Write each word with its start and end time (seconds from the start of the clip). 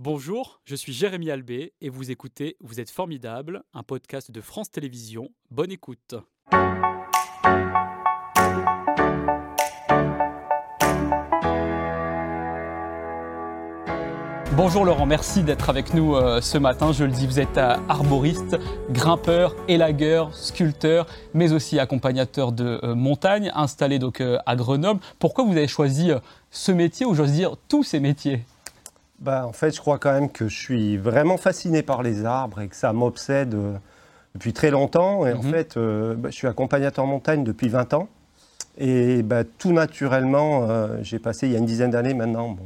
Bonjour, 0.00 0.60
je 0.64 0.76
suis 0.76 0.92
Jérémy 0.92 1.28
Albé 1.28 1.72
et 1.80 1.88
vous 1.88 2.12
écoutez 2.12 2.56
Vous 2.60 2.78
êtes 2.78 2.88
formidable, 2.88 3.64
un 3.74 3.82
podcast 3.82 4.30
de 4.30 4.40
France 4.40 4.70
Télévisions. 4.70 5.30
Bonne 5.50 5.72
écoute. 5.72 6.14
Bonjour 14.52 14.84
Laurent, 14.84 15.06
merci 15.06 15.42
d'être 15.42 15.68
avec 15.68 15.92
nous 15.94 16.14
euh, 16.14 16.40
ce 16.40 16.58
matin. 16.58 16.92
Je 16.92 17.02
le 17.02 17.10
dis, 17.10 17.26
vous 17.26 17.40
êtes 17.40 17.58
arboriste, 17.58 18.56
grimpeur, 18.90 19.56
élagueur, 19.66 20.32
sculpteur, 20.32 21.08
mais 21.34 21.52
aussi 21.52 21.80
accompagnateur 21.80 22.52
de 22.52 22.78
euh, 22.84 22.94
montagne, 22.94 23.50
installé 23.52 23.98
donc 23.98 24.20
euh, 24.20 24.38
à 24.46 24.54
Grenoble. 24.54 25.00
Pourquoi 25.18 25.42
vous 25.42 25.56
avez 25.56 25.66
choisi 25.66 26.12
ce 26.52 26.70
métier 26.70 27.04
ou 27.04 27.16
j'ose 27.16 27.32
dire 27.32 27.56
tous 27.68 27.82
ces 27.82 27.98
métiers? 27.98 28.44
Bah, 29.20 29.46
En 29.46 29.52
fait, 29.52 29.74
je 29.74 29.80
crois 29.80 29.98
quand 29.98 30.12
même 30.12 30.30
que 30.30 30.48
je 30.48 30.56
suis 30.56 30.96
vraiment 30.96 31.36
fasciné 31.36 31.82
par 31.82 32.02
les 32.02 32.24
arbres 32.24 32.60
et 32.60 32.68
que 32.68 32.76
ça 32.76 32.92
m'obsède 32.92 33.54
euh, 33.54 33.74
depuis 34.34 34.52
très 34.52 34.70
longtemps. 34.70 35.26
Et 35.26 35.32
en 35.32 35.42
mhm. 35.42 35.50
fait, 35.50 35.76
euh, 35.76 36.14
bah, 36.14 36.30
je 36.30 36.34
suis 36.36 36.46
accompagnateur 36.46 37.04
en 37.04 37.08
montagne 37.08 37.44
depuis 37.44 37.68
20 37.68 37.94
ans. 37.94 38.08
Et 38.78 39.22
bah, 39.22 39.42
tout 39.44 39.72
naturellement, 39.72 40.68
euh, 40.68 40.98
j'ai 41.02 41.18
passé 41.18 41.46
il 41.46 41.52
y 41.52 41.56
a 41.56 41.58
une 41.58 41.66
dizaine 41.66 41.90
d'années 41.90 42.14
maintenant 42.14 42.56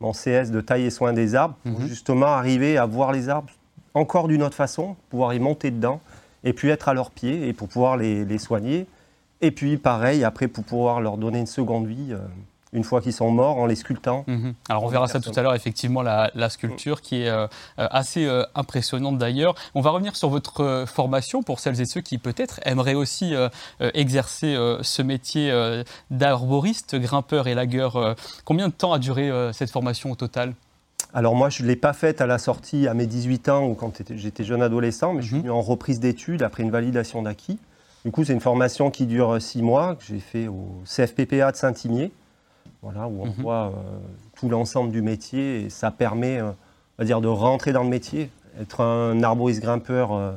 mon, 0.00 0.12
CS 0.12 0.50
de 0.50 0.60
taille 0.60 0.84
et 0.84 0.90
soin 0.90 1.12
des 1.12 1.34
arbres 1.34 1.56
pour 1.64 1.80
mhm. 1.80 1.88
justement 1.88 2.26
arriver 2.26 2.78
à 2.78 2.86
voir 2.86 3.12
les 3.12 3.28
arbres 3.28 3.50
encore 3.94 4.28
d'une 4.28 4.42
autre 4.42 4.54
façon, 4.54 4.94
pouvoir 5.08 5.32
y 5.32 5.40
monter 5.40 5.70
dedans 5.70 6.00
et 6.44 6.52
puis 6.52 6.68
être 6.68 6.88
à 6.88 6.94
leurs 6.94 7.10
pieds 7.10 7.48
et 7.48 7.54
pour 7.54 7.66
pouvoir 7.66 7.96
les, 7.96 8.24
les 8.24 8.38
soigner. 8.38 8.86
Et 9.40 9.50
puis 9.50 9.78
pareil, 9.78 10.22
après 10.22 10.48
pour 10.48 10.64
pouvoir 10.64 11.00
leur 11.00 11.16
donner 11.16 11.40
une 11.40 11.46
seconde 11.46 11.86
vie 11.86 12.14
une 12.76 12.84
fois 12.84 13.00
qu'ils 13.00 13.14
sont 13.14 13.30
morts 13.30 13.56
en 13.56 13.66
les 13.66 13.74
sculptant. 13.74 14.24
Mhm. 14.28 14.54
Alors 14.68 14.84
on 14.84 14.88
verra 14.88 15.08
ça 15.08 15.18
tout 15.18 15.32
à 15.34 15.42
l'heure, 15.42 15.54
effectivement, 15.54 16.02
la, 16.02 16.30
sculpture 16.50 17.00
qui 17.00 17.22
est 17.22 17.28
euh, 17.28 17.46
euh, 17.78 17.88
assez 17.90 18.24
euh, 18.26 18.44
impressionnante 18.54 19.18
d'ailleurs. 19.18 19.54
On 19.74 19.80
va 19.80 19.90
revenir 19.90 20.14
sur 20.14 20.28
votre 20.28 20.84
formation 20.86 21.42
pour 21.42 21.58
celles 21.58 21.80
et 21.80 21.86
ceux 21.86 22.02
qui 22.02 22.18
peut-être 22.18 22.60
aimeraient 22.64 22.94
aussi 22.94 23.34
exercer 23.80 24.56
ce 24.82 25.02
métier 25.02 25.52
d'arboriste, 26.10 26.96
grimpeur 26.96 27.48
et 27.48 27.54
lagueur. 27.54 28.14
combien 28.44 28.68
de 28.68 28.72
temps 28.72 28.92
a 28.92 28.98
duré 28.98 29.30
cette 29.52 29.70
formation 29.70 30.10
au 30.10 30.14
total? 30.14 30.54
Alors 31.14 31.34
moi, 31.34 31.48
je 31.48 31.62
ne 31.62 31.68
l'ai 31.68 31.76
pas 31.76 31.94
faite 31.94 32.20
à 32.20 32.26
la 32.26 32.38
sortie 32.38 32.86
à 32.86 32.94
mes 32.94 33.06
18 33.06 33.48
ans 33.48 33.66
ou 33.66 33.74
quand 33.74 34.02
j'étais 34.10 34.44
jeune 34.44 34.62
adolescent, 34.62 35.14
mais 35.14 35.22
je 35.22 35.28
suis 35.28 35.36
mhm. 35.36 35.42
venu 35.42 35.50
en 35.50 35.62
reprise 35.62 35.98
d'études 35.98 36.42
après 36.42 36.62
une 36.62 36.70
validation 36.70 37.22
d'acquis. 37.22 37.58
Du 38.04 38.10
coup, 38.10 38.24
c'est 38.24 38.34
une 38.34 38.40
formation 38.40 38.90
qui 38.90 39.06
dure 39.06 39.40
six 39.40 39.62
mois, 39.62 39.96
que 39.96 40.04
j'ai 40.04 40.20
fait 40.20 40.46
au 40.46 40.82
CFPPA 40.84 41.52
de 41.52 41.56
Saint-Imier 41.56 42.12
voilà, 42.86 43.08
où 43.08 43.22
on 43.22 43.26
mhm. 43.26 43.32
voit 43.38 43.66
euh, 43.66 43.98
tout 44.36 44.48
l'ensemble 44.48 44.92
du 44.92 45.02
métier 45.02 45.62
et 45.62 45.70
ça 45.70 45.90
permet 45.90 46.38
euh, 46.38 46.50
on 46.98 47.02
va 47.02 47.04
dire, 47.04 47.20
de 47.20 47.26
rentrer 47.26 47.72
dans 47.72 47.82
le 47.82 47.88
métier. 47.88 48.30
Être 48.60 48.80
un 48.80 49.22
arboriste 49.24 49.60
grimpeur, 49.60 50.12
euh, 50.12 50.32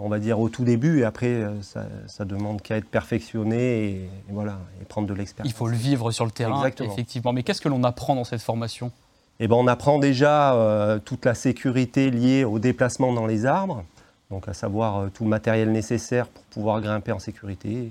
on 0.00 0.10
va 0.10 0.18
dire 0.18 0.38
au 0.38 0.50
tout 0.50 0.64
début, 0.64 1.00
et 1.00 1.04
après, 1.04 1.42
ça, 1.62 1.86
ça 2.06 2.26
demande 2.26 2.60
qu'à 2.60 2.76
être 2.76 2.88
perfectionné 2.88 3.86
et, 3.86 4.10
voilà, 4.28 4.58
et 4.80 4.84
prendre 4.84 5.08
de 5.08 5.14
l'expérience. 5.14 5.50
Il 5.50 5.56
faut 5.56 5.66
le 5.66 5.76
vivre 5.76 6.12
sur 6.12 6.26
le 6.26 6.30
terrain, 6.30 6.62
effectivement. 6.66 7.32
Mais 7.32 7.42
qu'est-ce 7.42 7.62
que 7.62 7.70
l'on 7.70 7.82
apprend 7.82 8.14
dans 8.14 8.24
cette 8.24 8.42
formation? 8.42 8.92
Eh 9.40 9.48
ben, 9.48 9.56
On 9.56 9.66
apprend 9.66 9.98
déjà 9.98 11.00
toute 11.06 11.24
la 11.24 11.34
sécurité 11.34 12.10
liée 12.10 12.44
au 12.44 12.58
déplacement 12.58 13.12
dans 13.12 13.26
les 13.26 13.46
arbres, 13.46 13.82
donc 14.30 14.46
à 14.46 14.52
savoir 14.52 15.10
tout 15.12 15.24
le 15.24 15.30
matériel 15.30 15.72
nécessaire 15.72 16.28
pour 16.28 16.44
pouvoir 16.44 16.82
grimper 16.82 17.10
en 17.10 17.18
sécurité, 17.18 17.90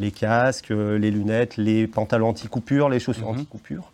les 0.00 0.10
casques, 0.10 0.70
euh, 0.70 0.98
les 0.98 1.10
lunettes, 1.10 1.56
les 1.56 1.86
pantalons 1.86 2.30
anti-coupure, 2.30 2.88
les 2.88 2.98
chaussures 2.98 3.30
mhm. 3.30 3.36
anti-coupure. 3.38 3.92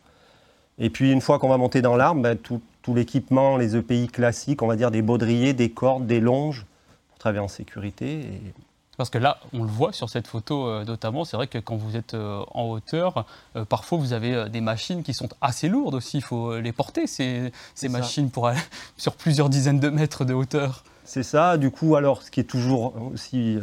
Et 0.79 0.89
puis 0.89 1.11
une 1.11 1.21
fois 1.21 1.39
qu'on 1.39 1.49
va 1.49 1.59
monter 1.59 1.83
dans 1.83 1.97
l'arbre, 1.97 2.23
ben, 2.23 2.39
tout, 2.39 2.63
l'équipement, 2.95 3.57
les 3.57 3.77
EPI 3.77 4.07
classiques, 4.07 4.63
on 4.63 4.69
va 4.69 4.77
dire 4.77 4.93
des 4.93 5.03
baudriers, 5.03 5.53
des 5.53 5.71
cordes, 5.71 6.07
des 6.07 6.21
longes, 6.21 6.65
pour 7.09 7.19
travailler 7.19 7.43
en 7.43 7.49
sécurité. 7.49 8.25
Parce 8.97 9.11
que 9.11 9.19
là, 9.19 9.39
on 9.53 9.65
le 9.65 9.69
voit 9.69 9.93
sur 9.93 10.09
cette 10.09 10.29
photo 10.29 10.69
euh, 10.69 10.85
notamment, 10.85 11.25
c'est 11.25 11.37
vrai 11.37 11.49
que 11.49 11.59
quand 11.59 11.75
vous 11.75 11.97
êtes 11.97 12.15
euh, 12.15 12.45
en 12.53 12.71
hauteur, 12.71 13.27
parfois 13.69 13.99
vous 13.99 14.13
avez 14.13 14.49
des 14.49 14.61
machines 14.61 15.03
qui 15.03 15.13
sont 15.13 15.29
assez 15.41 15.69
lourdes 15.69 15.95
aussi, 15.95 16.19
il 16.19 16.23
faut 16.23 16.61
les 16.61 16.73
porter, 16.73 17.09
ces, 17.09 17.51
ces 17.75 17.89
machines 17.89 18.31
pour 18.31 18.47
aller 18.47 18.61
sur 18.97 19.17
plusieurs 19.17 19.49
dizaines 19.49 19.81
de 19.81 19.89
mètres 19.89 20.25
de 20.25 20.35
hauteur. 20.35 20.85
C'est 21.05 21.25
ça, 21.25 21.57
du 21.57 21.73
coup, 21.73 21.97
alors 21.97 22.23
ce 22.23 22.31
qui 22.31 22.39
est 22.39 22.45
toujours 22.45 22.95
aussi 23.13 23.59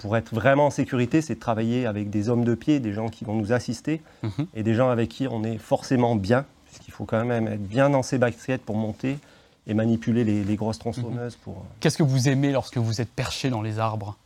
pour 0.00 0.16
être 0.16 0.34
vraiment 0.34 0.66
en 0.66 0.70
sécurité, 0.70 1.20
c'est 1.20 1.34
de 1.34 1.40
travailler 1.40 1.84
avec 1.84 2.08
des 2.08 2.30
hommes 2.30 2.44
de 2.44 2.54
pied, 2.54 2.80
des 2.80 2.94
gens 2.94 3.10
qui 3.10 3.24
vont 3.24 3.34
nous 3.34 3.52
assister, 3.52 4.00
mhm. 4.22 4.46
et 4.54 4.62
des 4.62 4.74
gens 4.74 4.88
avec 4.88 5.10
qui 5.10 5.28
on 5.28 5.44
est 5.44 5.58
forcément 5.58 6.16
bien, 6.16 6.46
puisqu'il 6.64 6.90
faut 6.90 7.04
quand 7.04 7.22
même 7.22 7.46
être 7.46 7.62
bien 7.62 7.90
dans 7.90 8.02
ses 8.02 8.16
baskets 8.16 8.62
pour 8.62 8.76
monter 8.76 9.18
et 9.66 9.74
manipuler 9.74 10.24
les, 10.24 10.56
grosses 10.56 10.78
tronçonneuses. 10.78 11.36
pour. 11.36 11.52
Euh, 11.52 11.76
Qu'est-ce 11.80 11.98
que 11.98 12.02
vous 12.02 12.30
aimez 12.30 12.50
lorsque 12.50 12.78
vous 12.78 13.02
êtes 13.02 13.10
perché 13.10 13.50
dans 13.50 13.60
les 13.60 13.78
arbres? 13.78 14.16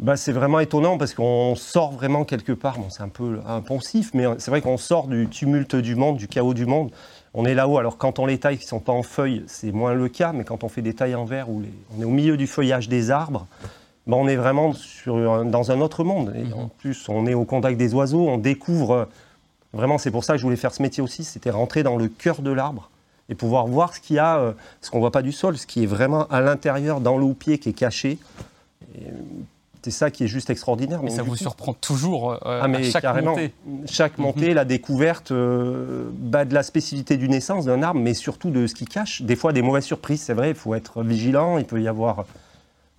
Bah, 0.00 0.16
c'est 0.16 0.32
vraiment 0.32 0.58
étonnant 0.58 0.98
parce 0.98 1.14
qu'on 1.14 1.54
sort 1.54 1.92
vraiment 1.92 2.24
quelque 2.24 2.52
part. 2.52 2.78
Bon, 2.78 2.90
c'est 2.90 3.02
un 3.02 3.08
peu 3.08 3.40
impensif, 3.46 4.10
mais 4.12 4.24
c'est 4.38 4.50
vrai 4.50 4.60
qu'on 4.60 4.76
sort 4.76 5.06
du 5.06 5.28
tumulte 5.28 5.76
du 5.76 5.94
monde, 5.94 6.16
du 6.16 6.26
chaos 6.26 6.52
du 6.52 6.66
monde. 6.66 6.90
On 7.32 7.44
est 7.44 7.54
là-haut. 7.54 7.78
Alors, 7.78 7.96
quand 7.96 8.18
on 8.18 8.26
les 8.26 8.38
taille 8.38 8.58
qui 8.58 8.64
ne 8.64 8.70
sont 8.70 8.80
pas 8.80 8.92
en 8.92 9.04
feuilles, 9.04 9.44
c'est 9.46 9.70
moins 9.70 9.94
le 9.94 10.08
cas, 10.08 10.32
mais 10.32 10.42
quand 10.42 10.64
on 10.64 10.68
fait 10.68 10.82
des 10.82 10.94
tailles 10.94 11.14
en 11.14 11.26
verre 11.26 11.48
où 11.48 11.62
on 11.96 12.00
est 12.00 12.04
au 12.04 12.10
milieu 12.10 12.36
du 12.36 12.48
feuillage 12.48 12.88
des 12.88 13.12
arbres, 13.12 13.46
ben, 14.06 14.16
on 14.16 14.28
est 14.28 14.36
vraiment 14.36 14.72
sur, 14.72 15.44
dans 15.44 15.70
un 15.70 15.80
autre 15.80 16.04
monde. 16.04 16.34
Et 16.34 16.52
en 16.52 16.68
plus, 16.68 17.08
on 17.08 17.26
est 17.26 17.34
au 17.34 17.44
contact 17.44 17.78
des 17.78 17.94
oiseaux, 17.94 18.28
on 18.28 18.38
découvre. 18.38 19.08
Vraiment, 19.72 19.98
c'est 19.98 20.10
pour 20.10 20.24
ça 20.24 20.34
que 20.34 20.38
je 20.38 20.44
voulais 20.44 20.56
faire 20.56 20.74
ce 20.74 20.82
métier 20.82 21.02
aussi, 21.02 21.24
c'était 21.24 21.50
rentrer 21.50 21.82
dans 21.82 21.96
le 21.96 22.08
cœur 22.08 22.42
de 22.42 22.50
l'arbre 22.50 22.90
et 23.30 23.34
pouvoir 23.34 23.66
voir 23.66 23.94
ce 23.94 24.00
qu'il 24.00 24.16
y 24.16 24.18
a, 24.18 24.38
euh, 24.38 24.52
ce 24.80 24.90
qu'on 24.90 24.98
ne 24.98 25.02
voit 25.02 25.12
pas 25.12 25.22
du 25.22 25.32
sol, 25.32 25.56
ce 25.56 25.66
qui 25.66 25.84
est 25.84 25.86
vraiment 25.86 26.26
à 26.26 26.40
l'intérieur, 26.40 27.00
dans 27.00 27.16
le 27.16 27.32
pied 27.32 27.58
qui 27.58 27.68
est 27.68 27.74
caché. 27.74 28.18
C'est 29.82 29.92
ça 29.92 30.10
qui 30.10 30.24
est 30.24 30.26
juste 30.26 30.50
extraordinaire. 30.50 31.02
Mais 31.02 31.10
ça 31.10 31.22
vous 31.22 31.36
surprend 31.36 31.72
toujours 31.72 32.32
euh, 32.32 32.38
ah, 32.44 32.64
à 32.64 32.82
chaque 32.82 33.24
montée. 33.24 33.52
Chaque 33.86 34.18
mhm. 34.18 34.24
montée, 34.24 34.52
la 34.52 34.64
découverte 34.64 35.30
euh, 35.30 36.10
bah, 36.12 36.44
de 36.44 36.52
la 36.52 36.62
spécificité 36.62 37.16
du 37.16 37.28
naissance 37.28 37.64
d'un 37.64 37.82
arbre, 37.82 38.00
mais 38.00 38.12
surtout 38.12 38.50
de 38.50 38.66
ce 38.66 38.74
qui 38.74 38.84
cache. 38.84 39.22
Des 39.22 39.36
fois, 39.36 39.52
des 39.52 39.62
mauvaises 39.62 39.84
surprises, 39.84 40.20
c'est 40.20 40.34
vrai, 40.34 40.50
il 40.50 40.56
faut 40.56 40.74
être 40.74 41.02
vigilant. 41.02 41.56
Il 41.56 41.64
peut 41.64 41.80
y 41.80 41.88
avoir 41.88 42.26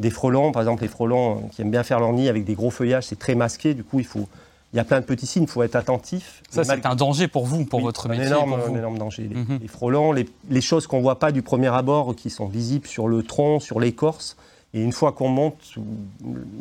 des 0.02 0.10
frelons, 0.10 0.52
par 0.52 0.62
exemple 0.62 0.82
les 0.82 0.90
frelons 0.90 1.38
euh, 1.38 1.48
qui 1.52 1.62
aiment 1.62 1.72
bien 1.72 1.84
faire 1.84 2.00
leur 2.00 2.12
nid 2.12 2.28
avec 2.28 2.44
des 2.44 2.54
gros 2.54 2.72
feuillages, 2.72 3.06
c'est 3.06 3.20
très 3.20 3.36
masqué, 3.36 3.74
du 3.74 3.84
coup 3.84 4.00
il 4.00 4.06
faut, 4.06 4.28
il 4.74 4.78
y 4.78 4.80
a 4.80 4.84
plein 4.84 5.00
de 5.00 5.06
petits 5.06 5.28
signes, 5.28 5.44
il 5.44 5.50
faut 5.50 5.64
être 5.64 5.76
attentif. 5.76 6.42
Ça, 6.50 6.64
c'est 6.64 6.86
un 6.86 6.96
danger 6.96 7.28
pour 7.28 7.46
vous, 7.46 7.66
pour 7.66 7.82
votre 7.82 8.08
métier. 8.08 8.28
Énorme, 8.28 8.56
Un 8.68 8.76
énorme 8.76 8.98
danger. 8.98 9.30
Les, 9.30 9.36
mhm. 9.36 9.68
frelons, 9.68 10.14
les, 10.14 10.28
les 10.50 10.62
choses 10.62 10.88
qu'on 10.88 10.98
ne 10.98 11.02
voit 11.02 11.20
pas 11.20 11.32
du 11.32 11.42
premier 11.42 11.68
abord, 11.68 12.16
qui 12.16 12.30
sont 12.30 12.48
visibles 12.48 12.88
sur 12.88 13.08
le 13.08 13.22
tronc, 13.24 13.60
sur 13.60 13.80
l'écorce, 13.80 14.38
et 14.74 14.82
une 14.82 14.94
fois 14.94 15.12
qu'on 15.12 15.28
monte, 15.28 15.76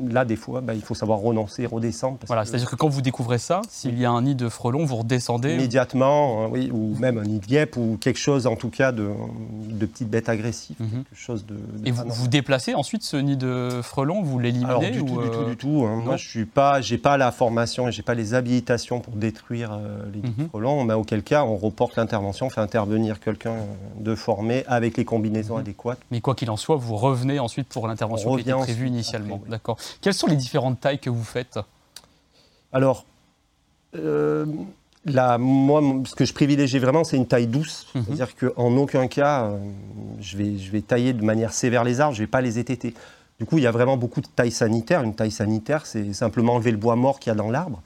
là, 0.08 0.24
des 0.24 0.34
fois, 0.34 0.60
bah, 0.60 0.74
il 0.74 0.82
faut 0.82 0.96
savoir 0.96 1.20
renoncer, 1.20 1.64
redescendre. 1.64 2.18
voilà, 2.26 2.44
c'est-à-dire 2.44 2.68
que 2.68 2.74
quand 2.74 2.88
vous 2.88 3.02
découvrez 3.02 3.38
ça, 3.38 3.62
s'il 3.68 3.96
y 4.00 4.04
a 4.04 4.10
un 4.10 4.22
nid 4.22 4.34
de 4.34 4.48
frelons, 4.48 4.84
vous 4.84 4.96
redescendez 4.96 5.54
Immédiatement, 5.54 6.46
euh, 6.46 6.48
oui, 6.50 6.70
ou 6.72 6.96
même 6.98 7.18
un 7.18 7.22
nid 7.22 7.38
de 7.38 7.46
guêpe, 7.46 7.76
ou 7.76 7.98
quelque 8.00 8.18
chose, 8.18 8.48
en 8.48 8.56
tout 8.56 8.68
cas, 8.68 8.90
de, 8.90 9.10
de 9.68 9.86
petites 9.86 10.10
bêtes 10.10 10.28
agressives. 10.28 10.74
Mhm. 10.80 11.04
quelque 11.04 11.14
chose 11.14 11.46
de, 11.46 11.54
Et 11.84 11.92
vous, 11.92 12.02
vous 12.08 12.26
déplacez 12.26 12.74
ensuite 12.74 13.04
ce 13.04 13.16
nid 13.16 13.36
de 13.36 13.80
frelons, 13.80 14.22
vous 14.22 14.40
l'éliminez 14.40 14.90
du 14.90 15.04
tout, 15.04 15.22
du 15.22 15.30
tout, 15.30 15.44
du 15.44 15.56
tout. 15.56 15.86
Hein. 15.86 16.02
Moi, 16.04 16.16
je 16.16 16.40
n'ai 16.40 16.46
pas, 16.46 16.80
pas 17.00 17.16
la 17.16 17.30
formation 17.30 17.86
et 17.86 17.92
je 17.92 17.98
n'ai 17.98 18.04
pas 18.04 18.14
les 18.14 18.34
habilitations 18.34 18.98
pour 18.98 19.14
détruire 19.14 19.70
euh, 19.72 20.02
les 20.12 20.20
nids 20.20 20.34
de 20.36 20.42
mhm. 20.42 20.48
frelons, 20.48 20.82
mais 20.82 20.94
auquel 20.94 21.22
cas, 21.22 21.44
on 21.44 21.56
reporte 21.56 21.94
l'intervention, 21.94 22.46
on 22.46 22.50
fait 22.50 22.60
intervenir 22.60 23.20
quelqu'un 23.20 23.54
de 24.00 24.16
formé 24.16 24.64
avec 24.66 24.96
les 24.96 25.04
combinaisons 25.04 25.54
mhm. 25.54 25.60
adéquates. 25.60 26.00
Mais 26.10 26.20
quoi 26.20 26.34
qu'il 26.34 26.50
en 26.50 26.56
soit, 26.56 26.74
vous 26.74 26.96
revenez 26.96 27.38
ensuite 27.38 27.68
pour 27.68 27.86
l'intervention 27.86 27.99
intervention 28.00 28.36
qui 28.36 28.42
était 28.42 28.52
prévue 28.52 28.86
initialement. 28.86 29.42
D'accord. 29.48 29.78
Quelles 30.00 30.14
sont 30.14 30.26
les 30.26 30.36
différentes 30.36 30.80
tailles 30.80 30.98
que 30.98 31.10
vous 31.10 31.24
faites 31.24 31.58
Alors, 32.72 33.04
euh, 33.96 34.46
moi, 35.38 35.82
ce 36.06 36.14
que 36.14 36.24
je 36.24 36.32
privilégie 36.32 36.78
vraiment, 36.78 37.04
c'est 37.04 37.16
une 37.16 37.26
taille 37.26 37.46
douce. 37.46 37.86
Mhm. 37.94 38.04
C'est-à-dire 38.04 38.36
qu'en 38.36 38.76
aucun 38.76 39.06
cas, 39.08 39.44
euh, 39.44 39.58
je, 40.20 40.36
vais, 40.36 40.58
je 40.58 40.70
vais 40.70 40.80
tailler 40.80 41.12
de 41.12 41.24
manière 41.24 41.52
sévère 41.52 41.84
les 41.84 42.00
arbres, 42.00 42.14
je 42.14 42.20
ne 42.20 42.26
vais 42.26 42.30
pas 42.30 42.40
les 42.40 42.58
étêter. 42.58 42.94
Du 43.38 43.46
coup, 43.46 43.58
il 43.58 43.64
y 43.64 43.66
a 43.66 43.70
vraiment 43.70 43.96
beaucoup 43.96 44.20
de 44.20 44.26
tailles 44.26 44.50
sanitaires. 44.50 45.02
Une 45.02 45.14
taille 45.14 45.30
sanitaire, 45.30 45.86
c'est 45.86 46.12
simplement 46.12 46.54
enlever 46.54 46.70
le 46.70 46.76
bois 46.76 46.96
mort 46.96 47.18
qu'il 47.18 47.30
y 47.30 47.32
a 47.32 47.36
dans 47.36 47.50
l'arbre. 47.50 47.82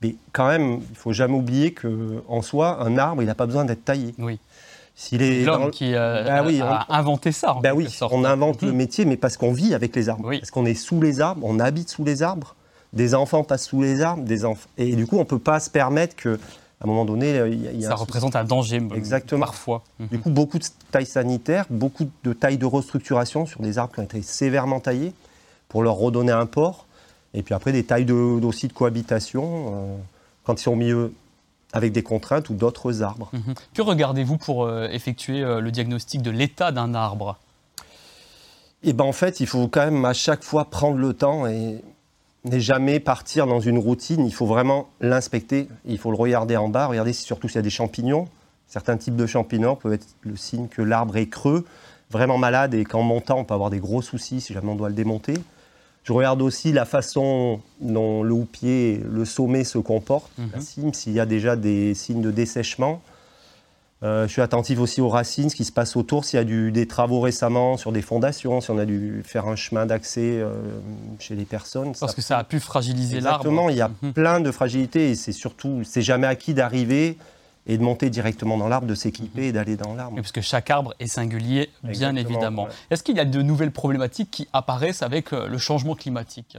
Mais 0.00 0.14
quand 0.32 0.48
même, 0.48 0.80
il 0.80 0.90
ne 0.90 0.96
faut 0.96 1.12
jamais 1.12 1.34
oublier 1.34 1.74
qu'en 1.74 2.42
soi, 2.42 2.82
un 2.82 2.98
arbre, 2.98 3.22
il 3.22 3.26
n'a 3.26 3.34
pas 3.34 3.46
besoin 3.46 3.64
d'être 3.64 3.84
taillé. 3.84 4.14
Oui. 4.18 4.38
L'homme 5.10 5.70
qui 5.70 5.94
euh, 5.94 6.22
bah 6.24 6.86
a, 6.88 6.98
inventé 6.98 7.32
ça. 7.32 7.56
Ben 7.62 7.72
oui, 7.72 7.88
on 8.10 8.24
invente 8.24 8.62
le 8.62 8.70
mhm. 8.70 8.76
métier, 8.76 9.04
mais 9.04 9.16
parce 9.16 9.36
qu'on 9.36 9.52
vit 9.52 9.74
avec 9.74 9.96
les 9.96 10.08
arbres. 10.08 10.30
Parce 10.30 10.50
qu'on 10.50 10.66
est 10.66 10.74
sous 10.74 11.00
les 11.00 11.20
arbres, 11.20 11.42
on 11.44 11.58
habite 11.58 11.88
sous 11.88 12.04
les 12.04 12.22
arbres. 12.22 12.54
Des 12.92 13.14
enfants 13.14 13.42
passent 13.42 13.66
sous 13.66 13.82
les 13.82 14.02
arbres, 14.02 14.22
des 14.22 14.44
enfants. 14.44 14.68
Et 14.76 14.94
du 14.94 15.06
coup, 15.06 15.16
on 15.16 15.20
ne 15.20 15.24
peut 15.24 15.38
pas 15.38 15.60
se 15.60 15.70
permettre 15.70 16.14
que, 16.14 16.34
à 16.80 16.84
un 16.84 16.86
moment 16.86 17.06
donné, 17.06 17.40
il 17.50 17.80
y 17.80 17.86
a 17.86 17.88
ça 17.88 17.94
représente 17.94 18.36
un 18.36 18.44
danger. 18.44 18.82
Exactement. 18.94 19.46
Parfois. 19.46 19.82
Du 19.98 20.18
coup, 20.18 20.30
beaucoup 20.30 20.58
de 20.58 20.64
tailles 20.90 21.06
sanitaires, 21.06 21.64
beaucoup 21.70 22.08
de 22.22 22.32
tailles 22.34 22.58
de 22.58 22.66
restructuration 22.66 23.46
sur 23.46 23.62
des 23.62 23.78
arbres 23.78 23.94
qui 23.94 24.00
ont 24.00 24.04
été 24.04 24.20
sévèrement 24.20 24.80
taillés 24.80 25.14
pour 25.68 25.82
leur 25.82 25.94
redonner 25.94 26.32
un 26.32 26.46
port. 26.46 26.86
Et 27.32 27.42
puis 27.42 27.54
après, 27.54 27.72
des 27.72 27.84
tailles 27.84 28.04
de, 28.04 28.12
aussi 28.12 28.68
de 28.68 28.74
cohabitation. 28.74 29.72
Euh, 29.74 29.96
quand 30.44 30.60
ils 30.60 30.62
sont 30.62 30.72
au 30.72 30.76
milieu 30.76 31.12
avec 31.72 31.92
des 31.92 32.02
contraintes 32.02 32.50
ou 32.50 32.54
d'autres 32.54 33.02
arbres. 33.02 33.30
Mhm. 33.32 33.54
Que 33.74 33.82
regardez-vous 33.82 34.36
pour 34.36 34.64
euh, 34.64 34.88
effectuer 34.90 35.42
euh, 35.42 35.60
le 35.60 35.70
diagnostic 35.70 36.22
de 36.22 36.30
l'état 36.30 36.72
d'un 36.72 36.94
arbre? 36.94 37.38
Eh 38.82 38.92
ben 38.92 39.04
en 39.04 39.12
fait, 39.12 39.40
il 39.40 39.46
faut 39.46 39.68
quand 39.68 39.84
même 39.84 40.04
à 40.04 40.12
chaque 40.12 40.42
fois 40.42 40.66
prendre 40.66 40.98
le 40.98 41.14
temps 41.14 41.46
et 41.46 41.82
ne 42.44 42.58
jamais 42.58 42.98
partir 43.00 43.46
dans 43.46 43.60
une 43.60 43.78
routine. 43.78 44.26
Il 44.26 44.34
faut 44.34 44.46
vraiment 44.46 44.88
l'inspecter. 45.00 45.68
Il 45.84 45.98
faut 45.98 46.10
le 46.10 46.16
regarder 46.16 46.56
en 46.56 46.68
bas, 46.68 46.86
regarder 46.86 47.12
surtout 47.12 47.48
s'il 47.48 47.56
y 47.56 47.58
a 47.60 47.62
des 47.62 47.70
champignons. 47.70 48.28
Certains 48.66 48.96
types 48.96 49.16
de 49.16 49.26
champignons 49.26 49.76
peuvent 49.76 49.92
être 49.92 50.06
le 50.22 50.36
signe 50.36 50.66
que 50.66 50.82
l'arbre 50.82 51.16
est 51.16 51.28
creux, 51.28 51.66
vraiment 52.10 52.38
malade 52.38 52.74
et 52.74 52.84
qu'en 52.84 53.02
montant, 53.02 53.38
on 53.38 53.44
peut 53.44 53.54
avoir 53.54 53.70
des 53.70 53.78
gros 53.78 54.02
soucis 54.02 54.40
si 54.40 54.52
jamais 54.52 54.70
on 54.70 54.74
doit 54.74 54.88
le 54.88 54.94
démonter. 54.94 55.34
Je 56.04 56.12
regarde 56.12 56.42
aussi 56.42 56.72
la 56.72 56.84
façon 56.84 57.60
dont 57.80 58.22
le 58.22 58.32
houppier, 58.32 59.00
le 59.08 59.24
sommet 59.24 59.64
se 59.64 59.78
comporte, 59.78 60.30
la 60.36 60.58
mhm. 60.58 60.62
cime, 60.62 60.94
s'il 60.94 61.12
y 61.12 61.20
a 61.20 61.26
déjà 61.26 61.54
des 61.54 61.94
signes 61.94 62.22
de 62.22 62.30
dessèchement. 62.30 63.02
Euh, 64.02 64.26
je 64.26 64.32
suis 64.32 64.42
attentif 64.42 64.80
aussi 64.80 65.00
aux 65.00 65.08
racines, 65.08 65.48
ce 65.48 65.54
qui 65.54 65.64
se 65.64 65.70
passe 65.70 65.94
autour, 65.94 66.24
s'il 66.24 66.36
y 66.36 66.42
a 66.42 66.70
des 66.72 66.88
travaux 66.88 67.20
récemment 67.20 67.76
sur 67.76 67.92
des 67.92 68.02
fondations, 68.02 68.60
si 68.60 68.72
on 68.72 68.78
a 68.78 68.84
dû 68.84 69.22
faire 69.24 69.46
un 69.46 69.54
chemin 69.54 69.86
d'accès 69.86 70.40
euh, 70.40 70.54
chez 71.20 71.36
les 71.36 71.44
personnes. 71.44 71.92
Parce 72.00 72.14
que 72.14 72.20
ça 72.22 72.38
a 72.38 72.42
pu 72.42 72.58
fragiliser 72.58 73.20
l'arbre. 73.20 73.46
Exactement, 73.46 73.68
il 73.68 73.76
y 73.76 73.80
a 73.80 73.90
mhm. 74.02 74.12
plein 74.12 74.40
de 74.40 74.50
fragilités 74.50 75.10
et 75.10 75.14
c'est 75.14 75.30
surtout, 75.30 75.82
c'est 75.84 76.02
jamais 76.02 76.26
acquis 76.26 76.52
d'arriver 76.52 77.16
et 77.66 77.78
de 77.78 77.82
monter 77.82 78.10
directement 78.10 78.58
dans 78.58 78.68
l'arbre, 78.68 78.86
de 78.86 78.94
s'équiper 78.94 79.46
et 79.46 79.52
d'aller 79.52 79.76
dans 79.76 79.94
l'arbre. 79.94 80.16
Parce 80.16 80.32
que 80.32 80.40
chaque 80.40 80.70
arbre 80.70 80.94
est 80.98 81.06
singulier, 81.06 81.70
bien 81.84 82.16
évidemment. 82.16 82.68
Est-ce 82.90 83.02
qu'il 83.02 83.16
y 83.16 83.20
a 83.20 83.24
de 83.24 83.42
nouvelles 83.42 83.70
problématiques 83.70 84.30
qui 84.30 84.48
apparaissent 84.52 85.02
avec 85.02 85.32
euh, 85.32 85.46
le 85.46 85.58
changement 85.58 85.94
climatique? 85.94 86.58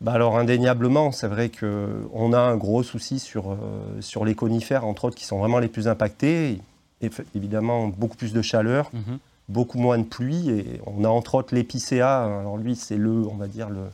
Bah 0.00 0.12
alors 0.12 0.38
indéniablement, 0.38 1.10
c'est 1.10 1.28
vrai 1.28 1.50
qu'on 1.50 2.32
a 2.32 2.38
un 2.38 2.56
gros 2.56 2.82
souci 2.82 3.18
sur, 3.18 3.52
euh, 3.52 3.56
sur 4.00 4.24
les 4.24 4.34
conifères, 4.34 4.84
entre 4.84 5.06
autres, 5.06 5.16
qui 5.16 5.24
sont 5.24 5.38
vraiment 5.38 5.58
les 5.58 5.68
plus 5.68 5.88
impactés. 5.88 6.60
Et, 7.02 7.10
évidemment, 7.34 7.88
beaucoup 7.88 8.16
plus 8.16 8.32
de 8.32 8.42
chaleur, 8.42 8.90
mhm. 8.92 9.18
beaucoup 9.48 9.78
moins 9.78 9.98
de 9.98 10.04
pluie. 10.04 10.50
Et 10.50 10.80
on 10.86 11.04
a 11.04 11.08
entre 11.08 11.36
autres 11.36 11.54
l'épicéa. 11.54 12.24
Alors 12.24 12.56
lui, 12.56 12.74
c'est 12.74 12.96
le, 12.96 13.10
on 13.10 13.36
va 13.36 13.48
dire, 13.48 13.68
le, 13.68 13.90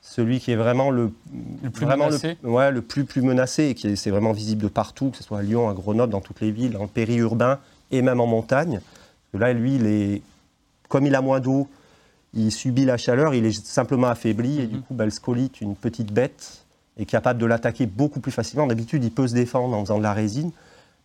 celui 0.00 0.40
qui 0.40 0.50
est 0.50 0.56
vraiment 0.56 0.90
le, 0.90 1.12
plus 1.72 1.86
menacé. 1.86 2.36
Le, 2.42 2.50
ouais, 2.50 2.70
le 2.70 2.82
plus, 2.82 3.04
plus 3.04 3.22
menacé 3.22 3.66
et 3.66 3.74
qui 3.74 3.96
c'est 3.96 4.10
vraiment 4.10 4.32
visible 4.32 4.62
de 4.62 4.68
partout, 4.68 5.10
que 5.10 5.16
ce 5.16 5.22
soit 5.22 5.38
à 5.38 5.42
Lyon, 5.42 5.68
à 5.68 5.74
Grenoble, 5.74 6.12
dans 6.12 6.20
toutes 6.20 6.40
les 6.40 6.50
villes, 6.50 6.76
le 6.80 6.86
périurbain 6.86 7.58
et 7.90 8.02
même 8.02 8.20
en 8.20 8.26
montagne. 8.26 8.80
Là, 9.34 9.52
lui, 9.52 9.76
il 9.76 9.86
est, 9.86 10.22
comme 10.88 11.06
il 11.06 11.14
a 11.14 11.20
moins 11.20 11.40
d'eau, 11.40 11.68
il 12.34 12.50
subit 12.50 12.84
la 12.84 12.96
chaleur, 12.96 13.34
il 13.34 13.44
est 13.44 13.64
simplement 13.64 14.08
affaibli 14.08 14.60
et 14.60 14.66
du 14.66 14.76
mhm. 14.76 14.82
coup, 14.82 14.94
bah, 14.94 15.04
le 15.04 15.10
scolite, 15.10 15.60
une 15.60 15.76
petite 15.76 16.12
bête, 16.12 16.64
est 16.96 17.04
capable 17.04 17.40
de 17.40 17.46
l'attaquer 17.46 17.86
beaucoup 17.86 18.20
plus 18.20 18.32
facilement. 18.32 18.66
D'habitude, 18.66 19.04
il 19.04 19.10
peut 19.10 19.28
se 19.28 19.34
défendre 19.34 19.76
en 19.76 19.80
faisant 19.80 19.98
de 19.98 20.02
la 20.02 20.12
résine. 20.12 20.50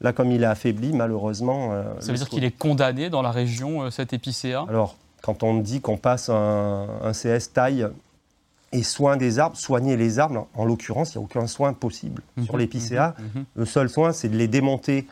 Là, 0.01 0.11
comme 0.11 0.31
il 0.31 0.43
est 0.43 0.47
affaibli, 0.47 0.91
malheureusement. 0.91 1.69
Euh, 1.71 1.83
Ça 1.99 2.11
veut 2.11 2.17
dire 2.17 2.27
qu'il 2.27 2.43
est 2.43 2.51
condamné 2.51 3.09
dans 3.09 3.21
la 3.21 3.31
région, 3.31 3.83
euh, 3.83 3.89
cet 3.91 4.11
épicéa? 4.11 4.65
Alors, 4.67 4.97
quand 5.21 5.41
on 5.43 5.55
dit 5.55 5.79
qu'on 5.79 5.97
passe 5.97 6.29
un, 6.29 6.87
un 7.01 7.11
CS 7.13 7.53
taille 7.53 7.87
et 8.75 8.83
soin 8.83 9.15
des 9.15 9.39
arbres, 9.39 9.55
soigner 9.55 9.95
les 9.95 10.19
arbres, 10.19 10.47
en, 10.53 10.65
l'occurrence, 10.65 11.13
il 11.13 11.17
n'y 11.17 11.23
a 11.23 11.25
aucun 11.25 11.47
soin 11.47 11.71
possible 11.71 12.21
mhm, 12.35 12.45
sur 12.45 12.57
l'épicéa. 12.57 13.15
Mhm, 13.17 13.25
mhm. 13.33 13.45
Le 13.55 13.65
seul 13.65 13.89
soin, 13.89 14.11
c'est 14.11 14.27
de 14.27 14.35
les 14.35 14.49
démonter 14.49 15.07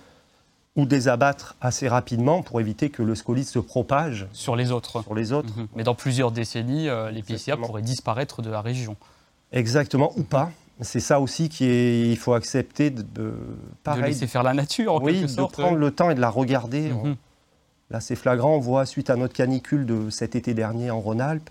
ou 0.76 0.86
de 0.86 0.94
les 0.94 1.08
abattre 1.08 1.56
assez 1.62 1.88
rapidement 1.88 2.42
pour 2.42 2.60
éviter 2.60 2.90
que 2.90 3.04
le 3.04 3.16
scolyte 3.16 3.48
se 3.48 3.60
propage 3.60 4.28
sur 4.34 4.56
les 4.56 4.72
autres. 4.72 5.02
Sur 5.02 5.16
les 5.16 5.32
autres. 5.32 5.54
Mais 5.76 5.84
dans 5.84 5.96
plusieurs 5.96 6.32
décennies, 6.32 6.90
euh, 6.90 7.10
l'épicéa 7.10 7.56
pourrait 7.56 7.84
disparaître 7.84 8.42
de 8.42 8.50
la 8.50 8.62
région. 8.62 8.98
Exactement, 9.52 10.12
ou 10.18 10.24
pas. 10.24 10.52
C'est 10.82 11.00
ça 11.00 11.22
aussi 11.22 11.48
qu'il 11.48 12.18
faut 12.18 12.34
accepter 12.34 12.90
de, 12.90 13.04
de, 13.14 14.02
laisser 14.02 14.26
faire 14.28 14.44
la 14.44 14.56
nature, 14.56 14.96
en 14.96 15.00
quelque 15.00 15.28
sorte. 15.28 15.56
de 15.58 15.62
prendre 15.62 15.78
le 15.78 15.92
temps 15.92 16.10
et 16.10 16.16
de 16.16 16.22
la 16.22 16.32
regarder. 16.32 16.92
Là, 17.92 18.02
c'est 18.02 18.16
flagrant. 18.16 18.56
On 18.56 18.60
voit, 18.60 18.88
suite 18.88 19.12
à 19.12 19.16
notre 19.16 19.34
canicule 19.34 19.86
de 19.86 20.10
cet 20.10 20.36
été 20.36 20.56
dernier 20.56 20.90
en 20.90 21.00
Rhône-Alpes, 21.00 21.50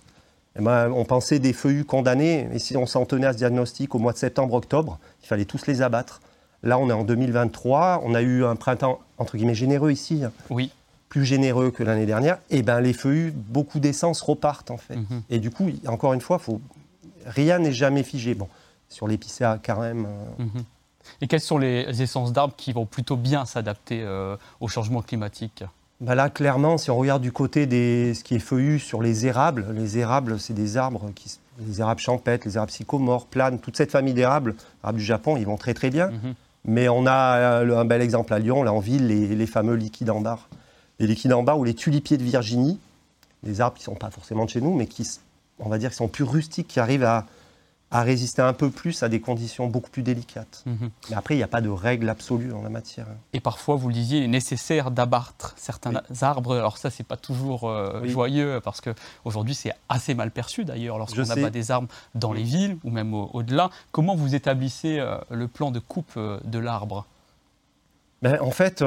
eh 0.58 0.62
ben, 0.62 0.90
on 0.90 1.04
pensait 1.04 1.38
des 1.38 1.52
feuillus 1.52 1.84
condamnés, 1.84 2.48
et 2.52 2.58
si 2.58 2.76
on 2.76 2.86
s'en 2.86 3.06
tenait 3.06 3.26
à 3.26 3.32
ce 3.32 3.38
diagnostic 3.38 3.94
au 3.94 3.98
mois 3.98 4.12
de 4.12 4.18
septembre-octobre, 4.18 4.98
il 5.22 5.26
fallait 5.26 5.46
tous 5.46 5.66
les 5.66 5.82
abattre. 5.82 6.20
Là, 6.62 6.78
on 6.78 6.88
est 6.90 6.92
en 6.92 7.04
2023, 7.04 8.02
on 8.04 8.14
a 8.14 8.22
eu 8.22 8.44
un 8.44 8.54
printemps, 8.54 9.00
entre 9.18 9.36
guillemets, 9.36 9.54
généreux 9.54 9.90
ici. 9.90 10.22
Hein. 10.24 10.32
Oui. 10.50 10.70
Plus 11.08 11.24
généreux 11.24 11.70
que 11.70 11.82
l'année 11.82 12.06
dernière. 12.06 12.38
Et 12.50 12.62
ben 12.62 12.80
les 12.80 12.92
feuillus, 12.92 13.32
beaucoup 13.34 13.80
d'essence 13.80 14.20
repartent, 14.20 14.70
en 14.70 14.76
fait. 14.76 14.96
Mhm. 14.96 15.22
Et 15.30 15.38
du 15.38 15.50
coup, 15.50 15.70
encore 15.86 16.12
une 16.12 16.20
fois, 16.20 16.38
faut... 16.38 16.60
rien 17.26 17.58
n'est 17.58 17.72
jamais 17.72 18.02
figé. 18.02 18.34
Bon, 18.34 18.48
sur 18.88 19.08
l'épicéa, 19.08 19.58
quand 19.64 19.80
même. 19.80 20.06
Euh, 20.06 20.44
mhm. 20.44 20.64
Et 21.20 21.26
quelles 21.26 21.40
sont 21.40 21.58
les 21.58 22.02
essences 22.02 22.32
d'arbres 22.32 22.54
qui 22.56 22.72
vont 22.72 22.86
plutôt 22.86 23.16
bien 23.16 23.44
s'adapter 23.44 24.02
euh, 24.02 24.36
au 24.60 24.68
changement 24.68 25.02
climatique? 25.02 25.64
Bah 26.02 26.16
là, 26.16 26.30
clairement, 26.30 26.78
si 26.78 26.90
on 26.90 26.96
regarde 26.96 27.22
du 27.22 27.30
côté 27.30 27.66
de 27.66 28.12
ce 28.12 28.24
qui 28.24 28.34
est 28.34 28.40
feuillu 28.40 28.80
sur 28.80 29.00
les 29.00 29.26
érables, 29.26 29.66
les 29.72 29.98
érables, 29.98 30.40
c'est 30.40 30.52
des 30.52 30.76
arbres, 30.76 31.12
qui, 31.14 31.38
les 31.60 31.80
érables 31.80 32.00
champêtres, 32.00 32.44
les 32.44 32.56
érables 32.56 32.72
sycomores, 32.72 33.26
planes, 33.26 33.60
toute 33.60 33.76
cette 33.76 33.92
famille 33.92 34.12
d'érables, 34.12 34.56
érables 34.82 34.98
du 34.98 35.04
Japon, 35.04 35.36
ils 35.36 35.46
vont 35.46 35.56
très 35.56 35.74
très 35.74 35.90
bien. 35.90 36.08
Mhm. 36.08 36.34
Mais 36.64 36.88
on 36.88 37.06
a 37.06 37.62
euh, 37.62 37.78
un 37.78 37.84
bel 37.84 38.02
exemple 38.02 38.34
à 38.34 38.40
Lyon, 38.40 38.64
là 38.64 38.72
en 38.72 38.80
ville, 38.80 39.06
les, 39.06 39.46
fameux 39.46 39.76
liquides 39.76 40.10
en 40.10 40.20
barre. 40.20 40.48
Les 40.98 41.06
liquides 41.06 41.32
en 41.32 41.44
barre 41.44 41.60
ou 41.60 41.64
les 41.64 41.74
tulipiers 41.74 42.16
de 42.16 42.24
Virginie, 42.24 42.80
des 43.44 43.60
arbres 43.60 43.76
qui 43.76 43.82
ne 43.82 43.94
sont 43.94 43.94
pas 43.94 44.10
forcément 44.10 44.44
de 44.44 44.50
chez 44.50 44.60
nous, 44.60 44.74
mais 44.74 44.86
qui, 44.86 45.08
on 45.60 45.68
va 45.68 45.78
dire, 45.78 45.90
qui 45.90 45.96
sont 45.96 46.08
plus 46.08 46.24
rustiques, 46.24 46.66
qui 46.66 46.80
arrivent 46.80 47.04
à, 47.04 47.26
à 47.92 48.02
résister 48.02 48.40
un 48.40 48.54
peu 48.54 48.70
plus 48.70 49.02
à 49.02 49.10
des 49.10 49.20
conditions 49.20 49.66
beaucoup 49.66 49.90
plus 49.90 50.02
délicates. 50.02 50.62
Mhm. 50.64 50.90
Mais 51.10 51.16
après, 51.16 51.34
il 51.34 51.36
n'y 51.36 51.42
a 51.44 51.48
pas 51.48 51.60
de 51.60 51.68
règle 51.68 52.08
absolue 52.08 52.52
en 52.52 52.62
la 52.62 52.70
matière. 52.70 53.06
Et 53.34 53.40
parfois, 53.40 53.76
vous 53.76 53.88
le 53.88 53.94
disiez, 53.94 54.18
il 54.18 54.24
est 54.24 54.28
nécessaire 54.28 54.90
d'abattre 54.90 55.52
certains 55.58 56.02
arbres. 56.22 56.56
Alors 56.56 56.78
ça, 56.78 56.88
c'est 56.88 57.06
pas 57.06 57.18
toujours 57.18 57.68
euh, 57.68 58.02
joyeux 58.06 58.60
parce 58.64 58.80
qu'aujourd'hui, 58.80 59.54
c'est 59.54 59.74
assez 59.90 60.14
mal 60.14 60.30
perçu 60.30 60.64
d'ailleurs 60.64 60.96
lorsqu'on 60.96 61.28
abat 61.28 61.50
des 61.50 61.70
arbres 61.70 61.88
dans 62.14 62.32
les 62.32 62.42
villes 62.42 62.78
ou 62.82 62.90
même 62.90 63.12
au-delà. 63.12 63.68
Comment 63.92 64.16
vous 64.16 64.34
établissez 64.34 64.98
euh, 64.98 65.18
le 65.28 65.46
plan 65.46 65.70
de 65.70 65.78
coupe 65.78 66.14
euh, 66.16 66.40
de 66.44 66.58
l'arbre? 66.58 67.04
Ben, 68.22 68.38
En 68.40 68.52
fait, 68.52 68.82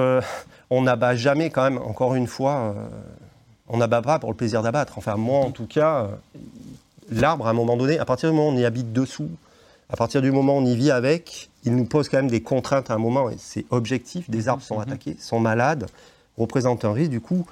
on 0.71 0.81
n'abat 0.81 1.15
jamais 1.15 1.51
quand 1.51 1.63
même, 1.63 1.77
encore 1.77 2.15
une 2.15 2.25
fois, 2.27 2.73
on 3.67 3.77
n'abat 3.77 4.01
pas 4.01 4.17
pour 4.17 4.31
le 4.31 4.35
plaisir 4.35 4.63
d'abattre. 4.63 4.97
Enfin, 4.97 5.15
moi, 5.15 5.41
en 5.41 5.51
tout 5.51 5.67
cas, 5.67 6.07
l'arbre, 7.09 7.47
à 7.47 7.51
un 7.51 7.53
moment 7.53 7.77
donné, 7.77 7.99
à 7.99 8.05
partir 8.05 8.29
du 8.29 8.35
moment 8.35 8.49
où 8.49 8.53
on 8.53 8.57
y 8.57 8.65
habite 8.65 8.93
dessous, 8.93 9.29
à 9.89 9.95
partir 9.95 10.21
du 10.21 10.31
moment 10.31 10.57
où 10.57 10.61
on 10.61 10.65
y 10.65 10.75
vit 10.75 10.91
avec, 10.91 11.49
il 11.63 11.75
nous 11.75 11.85
pose 11.85 12.09
quand 12.09 12.17
même 12.17 12.29
des 12.29 12.41
contraintes 12.41 12.89
à 12.89 12.95
un 12.95 12.97
moment, 12.97 13.29
et 13.29 13.35
c'est 13.37 13.65
objectif. 13.69 14.29
Des 14.29 14.47
arbres 14.47 14.63
sont 14.63 14.75
mhm. 14.75 14.81
attaqués, 14.81 15.17
sont 15.19 15.39
malades, 15.39 15.87
représentent 16.37 16.85
un 16.85 16.93
risque. 16.93 17.11
Du 17.11 17.21
coup, 17.21 17.45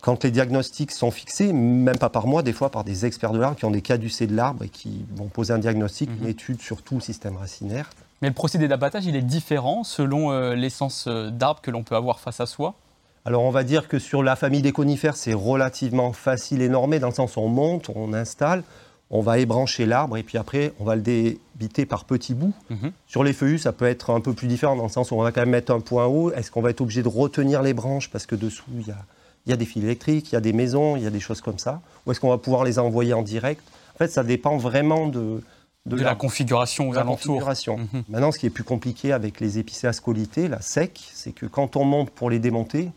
quand 0.00 0.24
les 0.24 0.30
diagnostics 0.30 0.92
sont 0.92 1.10
fixés, 1.10 1.52
même 1.52 1.98
pas 1.98 2.08
par 2.08 2.26
moi, 2.26 2.42
des 2.42 2.52
fois 2.52 2.70
par 2.70 2.84
des 2.84 3.06
experts 3.06 3.32
de 3.32 3.38
l'arbre 3.38 3.56
qui 3.56 3.64
ont 3.64 3.70
des 3.70 3.82
caducées 3.82 4.26
de 4.26 4.34
l'arbre 4.34 4.64
et 4.64 4.68
qui 4.68 5.04
vont 5.14 5.26
poser 5.26 5.52
un 5.52 5.58
diagnostic, 5.58 6.10
une 6.10 6.24
mhm. 6.24 6.30
étude 6.30 6.60
sur 6.60 6.82
tout 6.82 6.94
le 6.94 7.00
système 7.00 7.36
racinaire. 7.36 7.90
Mais 8.22 8.28
le 8.28 8.34
procédé 8.34 8.68
d'abattage, 8.68 9.06
il 9.06 9.16
est 9.16 9.22
différent 9.22 9.82
selon 9.82 10.30
euh, 10.30 10.54
l'essence 10.54 11.06
euh, 11.06 11.30
d'arbre 11.30 11.60
que 11.62 11.70
l'on 11.70 11.82
peut 11.82 11.96
avoir 11.96 12.20
face 12.20 12.40
à 12.40 12.46
soi? 12.46 12.74
Alors 13.24 13.42
on 13.42 13.50
va 13.50 13.64
dire 13.64 13.88
que 13.88 13.98
sur 13.98 14.22
la 14.22 14.36
famille 14.36 14.62
des 14.62 14.72
conifères, 14.72 15.16
c'est 15.16 15.34
relativement 15.34 16.12
facile 16.12 16.62
et 16.62 16.68
normé, 16.68 16.98
dans 16.98 17.08
le 17.08 17.14
sens 17.14 17.36
où 17.36 17.40
on 17.40 17.48
monte, 17.48 17.90
on 17.94 18.12
installe, 18.14 18.62
on 19.10 19.20
va 19.20 19.38
ébrancher 19.38 19.86
l'arbre 19.86 20.16
et 20.16 20.22
puis 20.22 20.38
après 20.38 20.72
on 20.78 20.84
va 20.84 20.96
le 20.96 21.02
débiter 21.02 21.84
par 21.84 22.04
petits 22.04 22.34
bouts. 22.34 22.54
Mhm. 22.70 22.92
Sur 23.06 23.24
les 23.24 23.32
feuillus, 23.32 23.58
ça 23.58 23.72
peut 23.72 23.86
être 23.86 24.10
un 24.10 24.20
peu 24.20 24.32
plus 24.32 24.46
différent, 24.46 24.76
dans 24.76 24.84
le 24.84 24.88
sens 24.88 25.10
où 25.10 25.16
on 25.16 25.22
va 25.22 25.32
quand 25.32 25.40
même 25.40 25.50
mettre 25.50 25.72
un 25.72 25.80
point 25.80 26.06
haut. 26.06 26.32
Est-ce 26.32 26.50
qu'on 26.50 26.62
va 26.62 26.70
être 26.70 26.80
obligé 26.80 27.02
de 27.02 27.08
retenir 27.08 27.62
les 27.62 27.74
branches 27.74 28.08
parce 28.10 28.26
que 28.26 28.36
dessous 28.36 28.64
il 29.46 29.50
y 29.50 29.52
a, 29.52 29.56
des 29.56 29.64
fils 29.64 29.82
électriques, 29.84 30.32
il 30.32 30.34
y 30.34 30.38
a 30.38 30.40
des 30.40 30.52
maisons, 30.52 30.96
il 30.96 31.02
y 31.02 31.06
a 31.06 31.10
des 31.10 31.20
choses 31.20 31.40
comme 31.40 31.58
ça? 31.58 31.80
Ou 32.06 32.12
est-ce 32.12 32.20
qu'on 32.20 32.28
va 32.28 32.38
pouvoir 32.38 32.64
les 32.64 32.78
envoyer 32.78 33.12
en 33.12 33.22
direct? 33.22 33.62
En 33.94 33.98
fait, 33.98 34.08
ça 34.08 34.22
dépend 34.22 34.56
vraiment 34.56 35.08
de, 35.08 35.42
de, 35.86 35.96
la, 35.96 36.14
configuration 36.14 36.88
aux 36.88 36.96
alentours. 36.96 37.42
Mhm. 37.66 38.04
Maintenant, 38.08 38.32
ce 38.32 38.38
qui 38.38 38.46
est 38.46 38.50
plus 38.50 38.64
compliqué 38.64 39.12
avec 39.12 39.40
les 39.40 39.58
épicéas 39.58 39.92
scolités, 39.92 40.48
la 40.48 40.60
sec, 40.60 41.00
c'est 41.12 41.32
que 41.32 41.46
quand 41.46 41.76
on 41.76 41.84
monte 41.84 42.10
pour 42.10 42.30
les 42.30 42.38
démonter, 42.38 42.90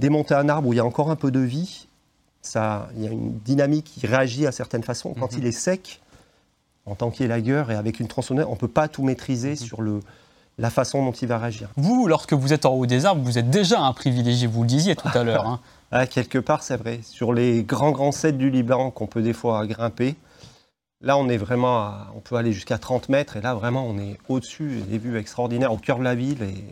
démonter 0.00 0.34
un 0.34 0.48
arbre 0.48 0.68
où 0.68 0.72
il 0.72 0.76
y 0.76 0.80
a 0.80 0.84
encore 0.84 1.10
un 1.10 1.16
peu 1.16 1.30
de 1.30 1.40
vie, 1.40 1.86
ça, 2.42 2.88
il 2.96 3.04
y 3.04 3.06
a 3.06 3.10
une 3.10 3.38
dynamique 3.38 3.92
qui 3.94 4.06
réagit 4.06 4.46
à 4.46 4.52
certaines 4.52 4.82
façons. 4.82 5.14
Quand 5.18 5.32
mhm. 5.32 5.38
il 5.38 5.46
est 5.46 5.52
sec, 5.52 6.00
en 6.86 6.94
tant 6.94 7.10
qu'élagueur 7.10 7.70
et 7.70 7.76
avec 7.76 8.00
une 8.00 8.08
tronçonneuse, 8.08 8.46
on 8.48 8.52
ne 8.52 8.56
peut 8.56 8.68
pas 8.68 8.88
tout 8.88 9.02
maîtriser 9.02 9.50
mhm. 9.50 9.56
sur 9.56 9.82
le, 9.82 10.00
la 10.58 10.70
façon 10.70 11.04
dont 11.04 11.12
il 11.12 11.28
va 11.28 11.38
réagir. 11.38 11.68
Vous, 11.76 12.06
lorsque 12.08 12.32
vous 12.32 12.52
êtes 12.52 12.66
en 12.66 12.72
haut 12.72 12.86
des 12.86 13.04
arbres, 13.04 13.22
vous 13.22 13.38
êtes 13.38 13.50
déjà 13.50 13.80
un 13.80 13.92
privilégié, 13.92 14.46
vous 14.46 14.62
le 14.62 14.68
disiez 14.68 14.96
tout 14.96 15.08
à 15.12 15.22
l'heure. 15.22 15.46
Hein. 15.50 15.60
ah, 15.90 16.06
quelque 16.06 16.38
part, 16.38 16.62
c'est 16.62 16.76
vrai. 16.76 17.00
Sur 17.02 17.32
les 17.32 17.64
grands, 17.64 17.90
grands 17.90 18.12
sets 18.12 18.32
du 18.32 18.50
Liban 18.50 18.90
qu'on 18.90 19.06
peut 19.06 19.22
des 19.22 19.32
fois 19.32 19.66
grimper, 19.66 20.14
là, 21.00 21.16
on 21.16 21.28
est 21.28 21.36
vraiment, 21.36 21.92
on 22.14 22.20
peut 22.20 22.36
aller 22.36 22.52
jusqu'à 22.52 22.78
30 22.78 23.08
mètres, 23.08 23.36
et 23.36 23.40
là, 23.40 23.54
vraiment, 23.54 23.84
on 23.86 23.98
est 23.98 24.16
au-dessus, 24.28 24.82
des 24.88 24.98
vues 24.98 25.18
extraordinaires, 25.18 25.72
au 25.72 25.78
cœur 25.78 25.98
de 25.98 26.04
la 26.04 26.14
ville, 26.14 26.42
et 26.42 26.64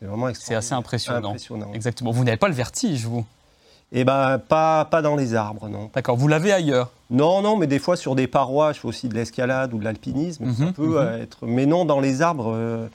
c'est 0.00 0.06
vraiment 0.06 0.28
C'est 0.34 0.54
assez 0.54 0.72
impressionnant. 0.74 1.34
Exactement. 1.74 2.10
Vous 2.10 2.24
n'avez 2.24 2.36
pas 2.36 2.48
le 2.48 2.54
vertige, 2.54 3.04
vous? 3.04 3.24
Eh 3.92 4.04
ben, 4.04 4.38
pas, 4.38 4.84
pas 4.84 5.02
dans 5.02 5.16
les 5.16 5.34
arbres, 5.34 5.68
non. 5.68 5.90
D'accord, 5.92 6.16
vous 6.16 6.28
l'avez 6.28 6.52
ailleurs? 6.52 6.90
Non, 7.10 7.42
non, 7.42 7.56
mais 7.56 7.66
des 7.66 7.80
fois 7.80 7.96
sur 7.96 8.14
des 8.14 8.28
parois, 8.28 8.72
je 8.72 8.78
fais 8.80 8.86
aussi 8.88 9.08
de 9.08 9.14
l'escalade 9.14 9.74
ou 9.74 9.78
de 9.78 9.84
l'alpinisme, 9.84 10.44
ça 10.54 10.64
Mhm, 10.66 10.72
peut 10.72 11.00
mhm. 11.02 11.20
être... 11.22 11.46
Mais 11.46 11.66
non, 11.66 11.84
dans 11.84 11.98
les 12.00 12.22
arbres... 12.22 12.52
euh, 12.54 12.86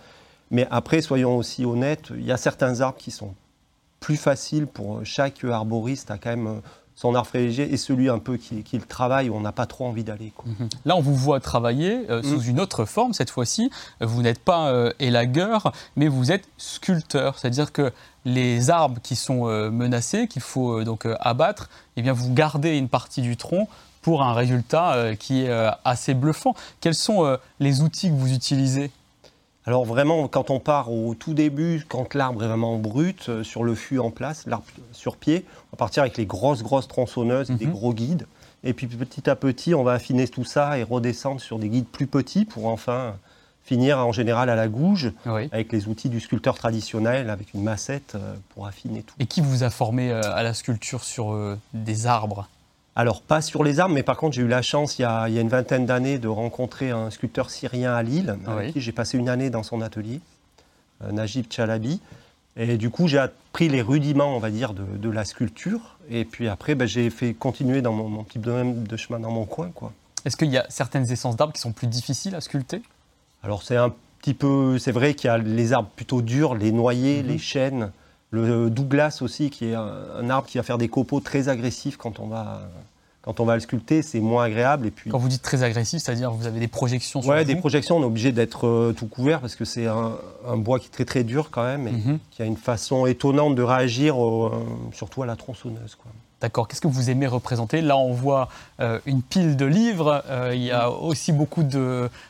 Mais 0.52 0.66
après, 0.72 1.02
soyons 1.02 1.36
aussi 1.38 1.66
honnêtes, 1.66 2.10
il 2.12 2.24
y 2.26 2.32
a 2.32 2.38
certains 2.38 2.80
arbres 2.82 2.98
qui 2.98 3.12
sont 3.12 3.34
plus 4.00 4.16
faciles 4.18 4.68
pour 4.68 5.02
chaque 5.04 5.44
arboriste 5.44 6.12
a 6.12 6.18
quand 6.18 6.30
même 6.30 6.48
euh, 6.48 6.60
son 6.96 7.14
arbre 7.14 7.28
privilégié 7.28 7.72
et 7.74 7.78
celui 7.78 8.08
un 8.10 8.20
peu 8.20 8.38
qui, 8.38 8.64
qui 8.64 8.78
le 8.78 8.86
travaille 8.86 9.30
où 9.30 9.36
on 9.36 9.42
n'a 9.42 9.52
pas 9.52 9.66
trop 9.66 9.86
envie 9.86 10.04
d'aller. 10.06 10.32
Mhm. 10.46 10.70
Là, 10.86 10.96
on 10.96 11.02
vous 11.02 11.16
voit 11.16 11.40
travailler 11.42 12.10
euh, 12.10 12.24
sous 12.24 12.40
Mm. 12.42 12.50
une 12.52 12.60
autre 12.62 12.86
forme 12.86 13.14
cette 13.14 13.30
fois-ci. 13.30 13.70
Vous 14.00 14.22
n'êtes 14.22 14.40
pas 14.40 14.70
euh, 14.70 14.94
élagueur, 15.00 15.74
mais 15.98 16.08
vous 16.08 16.32
êtes 16.32 16.48
sculpteur. 16.58 17.38
C'est-à-dire 17.38 17.72
que 17.74 17.92
les 18.24 18.70
arbres 18.70 19.00
qui 19.04 19.16
sont 19.18 19.48
euh, 19.48 19.70
menacés, 19.70 20.28
qu'il 20.28 20.42
faut 20.42 20.84
donc 20.84 21.06
abattre, 21.20 21.70
eh 21.98 22.02
bien, 22.02 22.14
vous 22.14 22.34
gardez 22.34 22.78
une 22.78 22.90
partie 22.90 23.22
du 23.22 23.36
tronc 23.36 23.68
pour 24.02 24.24
un 24.24 24.34
résultat 24.34 25.16
qui 25.20 25.44
est 25.44 25.70
assez 25.84 26.14
bluffant. 26.14 26.54
Quels 26.80 26.94
sont 26.96 27.38
les 27.60 27.82
outils 27.82 28.10
que 28.10 28.14
vous 28.16 28.32
utilisez? 28.34 28.92
Alors 29.68 29.84
vraiment, 29.86 30.28
quand 30.28 30.52
on 30.52 30.60
part 30.60 30.92
au 30.92 31.16
tout 31.16 31.34
début, 31.34 31.84
quand 31.88 32.14
l'arbre 32.14 32.44
est 32.44 32.48
vraiment 32.48 32.78
brut, 32.78 33.30
euh, 33.30 33.44
sur 33.44 33.64
le 33.64 33.74
fût 33.74 33.98
en 33.98 34.12
place, 34.12 34.46
l'arbre 34.46 34.66
sur 34.92 35.18
pied, 35.18 35.44
on 35.72 35.76
va 35.76 35.78
partir 35.78 36.04
avec 36.04 36.18
les 36.18 36.26
grosses, 36.28 36.62
grosses 36.62 36.88
tronçonneuses, 36.88 37.50
et 37.50 37.56
des 37.56 37.66
Mhm. 37.66 37.72
gros 37.74 37.94
guides. 37.94 38.28
Et 38.64 38.74
puis 38.74 38.86
petit 38.88 39.28
à 39.30 39.36
petit, 39.36 39.74
on 39.74 39.84
va 39.84 39.94
affiner 39.94 40.28
tout 40.28 40.44
ça 40.44 40.78
et 40.78 40.84
redescendre 40.84 41.42
sur 41.42 41.58
des 41.60 41.70
guides 41.70 41.88
plus 41.88 42.08
petits 42.08 42.46
pour 42.46 42.68
enfin 42.68 43.16
finir 43.64 43.98
en 43.98 44.12
général 44.12 44.50
à 44.52 44.56
la 44.56 44.68
gouge 44.68 45.12
Oui. 45.26 45.50
avec 45.52 45.72
les 45.72 45.88
outils 45.88 46.10
du 46.10 46.20
sculpteur 46.20 46.56
traditionnel, 46.56 47.32
avec 47.32 47.54
une 47.56 47.64
massette 47.64 48.14
euh, 48.14 48.36
pour 48.54 48.68
affiner 48.68 49.02
tout. 49.02 49.16
Et 49.20 49.26
qui 49.26 49.42
vous 49.42 49.64
a 49.64 49.72
formé 49.72 50.12
euh, 50.12 50.22
à 50.36 50.44
la 50.44 50.54
sculpture 50.54 51.04
sur 51.04 51.34
euh, 51.34 51.58
des 51.74 52.06
arbres? 52.06 52.48
Alors, 52.96 53.22
pas 53.22 53.42
sur 53.42 53.64
les 53.64 53.80
arbres, 53.80 53.94
mais 53.94 54.04
par 54.04 54.16
contre, 54.18 54.36
j'ai 54.36 54.42
eu 54.42 54.48
la 54.48 54.62
chance, 54.62 54.98
il 55.00 55.02
y 55.02 55.06
a, 55.06 55.28
il 55.28 55.36
y 55.36 55.38
a 55.38 55.42
une 55.42 55.50
vingtaine 55.50 55.86
d'années, 55.86 56.18
de 56.18 56.30
rencontrer 56.30 56.92
un 56.92 57.10
sculpteur 57.12 57.50
syrien 57.50 57.94
à 57.94 58.02
Lille, 58.04 58.38
Ah 58.48 58.54
avec 58.54 58.72
qui 58.74 58.80
j'ai 58.82 58.94
passé 58.94 59.18
une 59.18 59.28
année 59.28 59.50
dans 59.50 59.64
son 59.64 59.82
atelier, 59.82 60.22
euh, 61.04 61.12
Najib 61.12 61.46
Chalabi. 61.52 62.00
Et 62.58 62.78
du 62.78 62.90
coup, 62.90 63.10
j'ai 63.10 63.18
appris 63.18 63.68
les 63.68 63.82
rudiments, 63.82 64.34
on 64.34 64.40
va 64.40 64.50
dire, 64.50 64.74
de, 64.74 64.86
de 64.86 65.10
la 65.10 65.26
sculpture. 65.26 65.98
Et 66.10 66.24
puis 66.24 66.48
après, 66.48 66.74
ben, 66.74 66.88
j'ai 66.88 67.10
fait 67.10 67.34
continuer 67.34 67.82
dans 67.82 67.92
mon, 67.92 68.08
mon 68.08 68.24
petit 68.24 68.40
domaine 68.40 68.86
de 68.86 68.96
chemin 68.96 69.20
dans 69.20 69.32
mon 69.32 69.44
coin. 69.44 69.72
Quoi. 69.76 69.92
Est-ce 70.24 70.38
qu'il 70.38 70.50
y 70.50 70.58
a 70.58 70.66
certaines 70.70 71.12
essences 71.12 71.36
d'arbres 71.36 71.52
qui 71.52 71.60
sont 71.60 71.74
plus 71.74 71.88
difficiles 71.88 72.34
à 72.34 72.40
sculpter? 72.40 72.82
Alors, 73.44 73.62
c'est 73.64 73.76
un 73.76 73.94
petit 74.22 74.34
peu. 74.34 74.80
C'est 74.80 74.94
vrai 74.94 75.16
qu'il 75.16 75.28
y 75.28 75.32
a 75.32 75.38
les 75.38 75.74
arbres 75.74 75.90
plutôt 75.98 76.22
durs, 76.22 76.56
les 76.56 76.72
noyers, 76.72 77.24
Mhm. 77.24 77.28
les 77.28 77.38
chênes, 77.40 77.92
le 78.32 78.70
Douglas 78.70 79.20
aussi, 79.22 79.50
qui 79.50 79.66
est 79.70 79.76
un, 79.76 80.30
arbre 80.30 80.48
qui 80.48 80.58
va 80.58 80.64
faire 80.64 80.78
des 80.78 80.88
copeaux 80.90 81.20
très 81.20 81.48
agressifs 81.50 81.98
quand 81.98 82.20
on 82.20 82.28
va. 82.28 82.62
Quand 83.22 83.40
on 83.40 83.46
va 83.46 83.56
le 83.56 83.60
sculpter, 83.60 84.04
c'est 84.04 84.20
moins 84.20 84.44
agréable. 84.44 84.86
Et 84.86 84.92
puis, 84.92 85.10
Quand 85.10 85.18
vous 85.18 85.30
dites 85.30 85.42
très 85.42 85.64
agressif, 85.64 86.00
c'est-à-dire 86.00 86.30
vous 86.32 86.46
avez 86.46 86.60
des 86.60 86.68
projections 86.68 87.24
sur 87.24 87.34
vous 87.36 87.44
des 87.44 87.56
projections, 87.56 87.98
on 87.98 88.02
est 88.04 88.06
obligé 88.06 88.32
d'être 88.32 88.68
euh, 88.68 88.94
tout 88.96 89.08
couvert 89.08 89.42
parce 89.42 89.56
que 89.56 89.66
c'est 89.66 89.88
un, 89.88 90.12
un 90.48 90.58
bois 90.58 90.78
qui 90.80 90.86
est 90.88 90.92
très 90.92 91.06
très 91.06 91.24
dur 91.24 91.50
quand 91.50 91.64
même 91.64 91.88
et 91.88 91.92
Mhm. 91.92 92.20
qui 92.30 92.44
a 92.44 92.46
une 92.46 92.56
façon 92.56 93.08
étonnante 93.08 93.56
de 93.56 93.64
réagir, 93.64 94.20
au- 94.20 94.46
euh, 94.46 94.52
surtout 94.94 95.24
à 95.24 95.26
la 95.26 95.36
tronçonneuse. 95.36 95.96
Quoi. 95.96 96.12
D'accord. 96.42 96.68
Qu'est-ce 96.68 96.82
que 96.82 96.88
vous 96.88 97.10
aimez 97.10 97.28
représenter? 97.28 97.82
Là, 97.82 97.98
on 97.98 98.12
voit 98.12 98.50
euh, 98.80 99.00
une 99.06 99.22
pile 99.22 99.56
de 99.56 99.66
livres. 99.66 100.24
euh, 100.30 100.54
il 100.54 100.64
y 100.64 100.72
a 100.72 100.92
aussi 100.92 101.32
beaucoup 101.32 101.64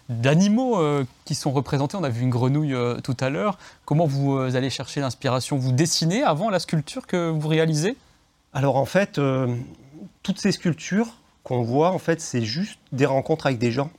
d'animaux 0.09 0.79
euh, 0.79 1.03
qui 1.25 1.33
sont 1.35 1.51
représentés. 1.51 1.97
On 1.97 2.03
a 2.03 2.09
vu 2.09 2.21
une 2.21 2.29
grenouille 2.29 2.75
tout 3.03 3.17
à 3.19 3.29
l'heure. 3.29 3.57
Comment 3.83 4.05
vous 4.05 4.37
allez 4.37 4.69
chercher 4.69 5.01
l'inspiration? 5.01 5.57
Vous 5.57 5.71
dessinez 5.71 6.23
avant 6.23 6.49
la 6.49 6.59
sculpture 6.59 7.07
que 7.07 7.29
vous 7.29 7.47
réalisez? 7.47 7.97
Alors 8.53 8.77
en 8.77 8.85
fait, 8.85 9.19
toutes 10.23 10.39
ces 10.39 10.51
sculptures 10.51 11.07
qu'on 11.43 11.63
voit, 11.63 11.91
en 11.91 11.99
fait, 11.99 12.21
c'est 12.21 12.43
juste 12.43 12.79
des 12.91 13.05
rencontres 13.05 13.47
avec 13.47 13.57
des 13.57 13.71
gens. 13.71 13.89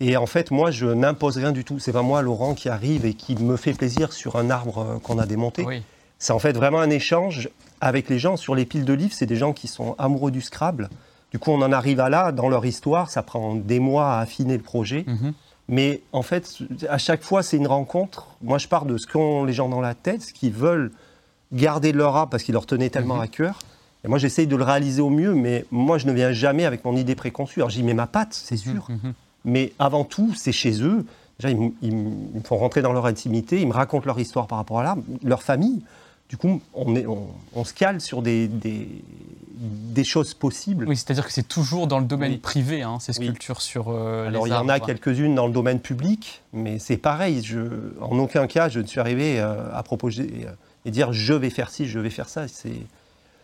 Et 0.00 0.16
en 0.16 0.26
fait, 0.26 0.50
moi, 0.50 0.70
je 0.70 0.86
n'impose 0.86 1.36
rien 1.38 1.52
du 1.52 1.64
tout. 1.64 1.78
C'est 1.78 1.92
pas 1.92 2.02
moi, 2.02 2.22
Laurent, 2.22 2.54
qui 2.54 2.68
arrive 2.68 3.04
et 3.04 3.14
qui 3.14 3.34
me 3.36 3.56
fait 3.56 3.74
plaisir 3.74 4.12
sur 4.12 4.36
un 4.36 4.48
arbre 4.48 5.00
qu'on 5.02 5.18
a 5.18 5.26
démonté. 5.26 5.64
Oui. 5.64 5.82
C'est 6.18 6.32
en 6.32 6.38
fait 6.38 6.52
vraiment 6.52 6.80
un 6.80 6.90
échange 6.90 7.48
avec 7.80 8.08
les 8.08 8.18
gens. 8.18 8.36
Sur 8.36 8.54
les 8.54 8.64
piles 8.64 8.84
de 8.84 8.92
livres, 8.92 9.12
c'est 9.14 9.26
des 9.26 9.36
gens 9.36 9.52
qui 9.52 9.68
sont 9.68 9.94
amoureux 9.98 10.30
du 10.30 10.40
Scrabble. 10.40 10.88
Du 11.32 11.38
coup, 11.38 11.50
on 11.52 11.62
en 11.62 11.72
arrive 11.72 12.00
à 12.00 12.08
là, 12.08 12.32
dans 12.32 12.48
leur 12.48 12.66
histoire, 12.66 13.10
ça 13.10 13.22
prend 13.22 13.54
des 13.54 13.78
mois 13.80 14.14
à 14.14 14.20
affiner 14.20 14.56
le 14.56 14.62
projet. 14.62 15.04
Mhm. 15.06 15.32
Mais 15.68 16.02
en 16.12 16.22
fait, 16.22 16.58
à 16.88 16.98
chaque 16.98 17.22
fois, 17.22 17.42
c'est 17.44 17.56
une 17.56 17.68
rencontre. 17.68 18.26
Moi, 18.42 18.58
je 18.58 18.66
pars 18.66 18.84
de 18.84 18.96
ce 18.98 19.06
qu'ont 19.06 19.44
les 19.44 19.52
gens 19.52 19.68
dans 19.68 19.80
la 19.80 19.94
tête, 19.94 20.22
ce 20.22 20.32
qu'ils 20.32 20.52
veulent 20.52 20.90
garder 21.52 21.92
de 21.92 21.98
leur 21.98 22.16
art 22.16 22.28
parce 22.28 22.42
qu'ils 22.42 22.54
leur 22.54 22.66
tenaient 22.66 22.90
tellement 22.90 23.16
Mhm. 23.16 23.20
à 23.22 23.26
cœur. 23.28 23.58
Et 24.04 24.08
moi, 24.08 24.18
j'essaye 24.18 24.46
de 24.46 24.56
le 24.56 24.64
réaliser 24.64 25.02
au 25.02 25.10
mieux, 25.10 25.34
mais 25.34 25.64
moi, 25.70 25.98
je 25.98 26.06
ne 26.06 26.12
viens 26.12 26.32
jamais 26.32 26.64
avec 26.64 26.84
mon 26.84 26.96
idée 26.96 27.14
préconçue. 27.14 27.60
Alors, 27.60 27.70
j'y 27.70 27.82
mets 27.82 27.94
ma 27.94 28.06
patte, 28.06 28.32
c'est 28.32 28.56
sûr. 28.56 28.86
Mhm. 28.88 29.12
Mais 29.44 29.72
avant 29.78 30.04
tout, 30.04 30.32
c'est 30.34 30.52
chez 30.52 30.82
eux. 30.82 31.04
Déjà, 31.38 31.50
ils, 31.50 31.56
me- 31.60 31.70
ils 31.82 31.94
me 31.94 32.10
ils 32.34 32.38
me 32.40 32.44
font 32.44 32.56
rentrer 32.56 32.82
dans 32.82 32.92
leur 32.92 33.06
intimité, 33.06 33.60
ils 33.60 33.66
me 33.68 33.72
racontent 33.72 34.06
leur 34.06 34.18
histoire 34.18 34.46
par 34.46 34.58
rapport 34.58 34.80
à 34.80 34.82
l'arbre, 34.82 35.02
leur 35.22 35.42
famille. 35.42 35.82
Du 36.30 36.36
coup, 36.36 36.60
on, 36.74 36.94
est, 36.94 37.06
on, 37.06 37.26
on 37.56 37.64
se 37.64 37.74
cale 37.74 38.00
sur 38.00 38.22
des, 38.22 38.46
des, 38.46 38.86
des 39.58 40.04
choses 40.04 40.32
possibles. 40.32 40.86
Oui, 40.88 40.96
c'est-à-dire 40.96 41.26
que 41.26 41.32
c'est 41.32 41.46
toujours 41.48 41.88
dans 41.88 41.98
le 41.98 42.04
domaine 42.04 42.30
Oui. 42.32 42.38
privé, 42.38 42.82
hein, 42.82 42.98
ces 43.00 43.18
Oui. 43.18 43.26
sculptures 43.26 43.60
sur 43.60 43.88
euh, 43.88 44.28
Alors, 44.28 44.44
les 44.46 44.52
il 44.52 44.54
y 44.54 44.56
en 44.56 44.68
a 44.68 44.78
quelques-unes 44.78 45.34
dans 45.34 45.48
le 45.48 45.52
domaine 45.52 45.80
public, 45.80 46.40
mais 46.52 46.78
c'est 46.78 46.96
pareil. 46.98 47.42
Je, 47.42 47.58
en 48.00 48.16
aucun 48.20 48.46
cas, 48.46 48.68
je 48.68 48.78
ne 48.78 48.86
suis 48.86 49.00
arrivé 49.00 49.40
euh, 49.40 49.56
à 49.74 49.82
proposer 49.82 50.46
euh, 50.46 50.52
et 50.84 50.92
dire 50.92 51.12
je 51.12 51.34
vais 51.34 51.50
faire 51.50 51.68
ci, 51.68 51.86
je 51.86 51.98
vais 51.98 52.10
faire 52.10 52.28
ça. 52.28 52.46
C'est 52.46 52.80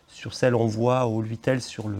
sur 0.06 0.32
celle 0.32 0.54
on 0.54 0.66
voit 0.68 1.06
au 1.06 1.20
Luitel 1.22 1.60
sur 1.60 1.88
le, 1.88 1.96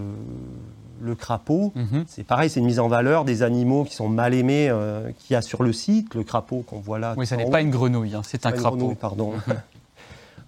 le 1.03 1.15
crapaud. 1.17 1.73
Mhm. 1.75 2.05
C'est 2.07 2.23
pareil, 2.23 2.49
c'est 2.49 2.61
une 2.61 2.67
mise 2.67 2.79
en 2.79 2.87
valeur 2.87 3.25
des 3.25 3.43
animaux 3.43 3.83
qui 3.83 3.97
sont 3.97 4.09
mal 4.09 4.35
aimés 4.35 4.69
euh, 4.71 5.11
qu'il 5.19 5.35
y 5.35 5.37
a 5.37 5.43
sur 5.43 5.65
le 5.65 5.73
site. 5.73 6.15
Le 6.15 6.23
crapaud 6.23 6.63
qu'on 6.65 6.79
voit 6.79 7.01
là. 7.01 7.15
Oui, 7.17 7.27
ça 7.27 7.37
n'est 7.37 7.45
haut. 7.45 7.51
pas 7.51 7.61
une 7.61 7.71
grenouille, 7.71 8.15
hein, 8.15 8.23
c'est 8.25 8.47
un 8.47 8.53
crapaud. 8.53 8.77
grenouille, 8.77 8.95
pardon. 8.95 9.33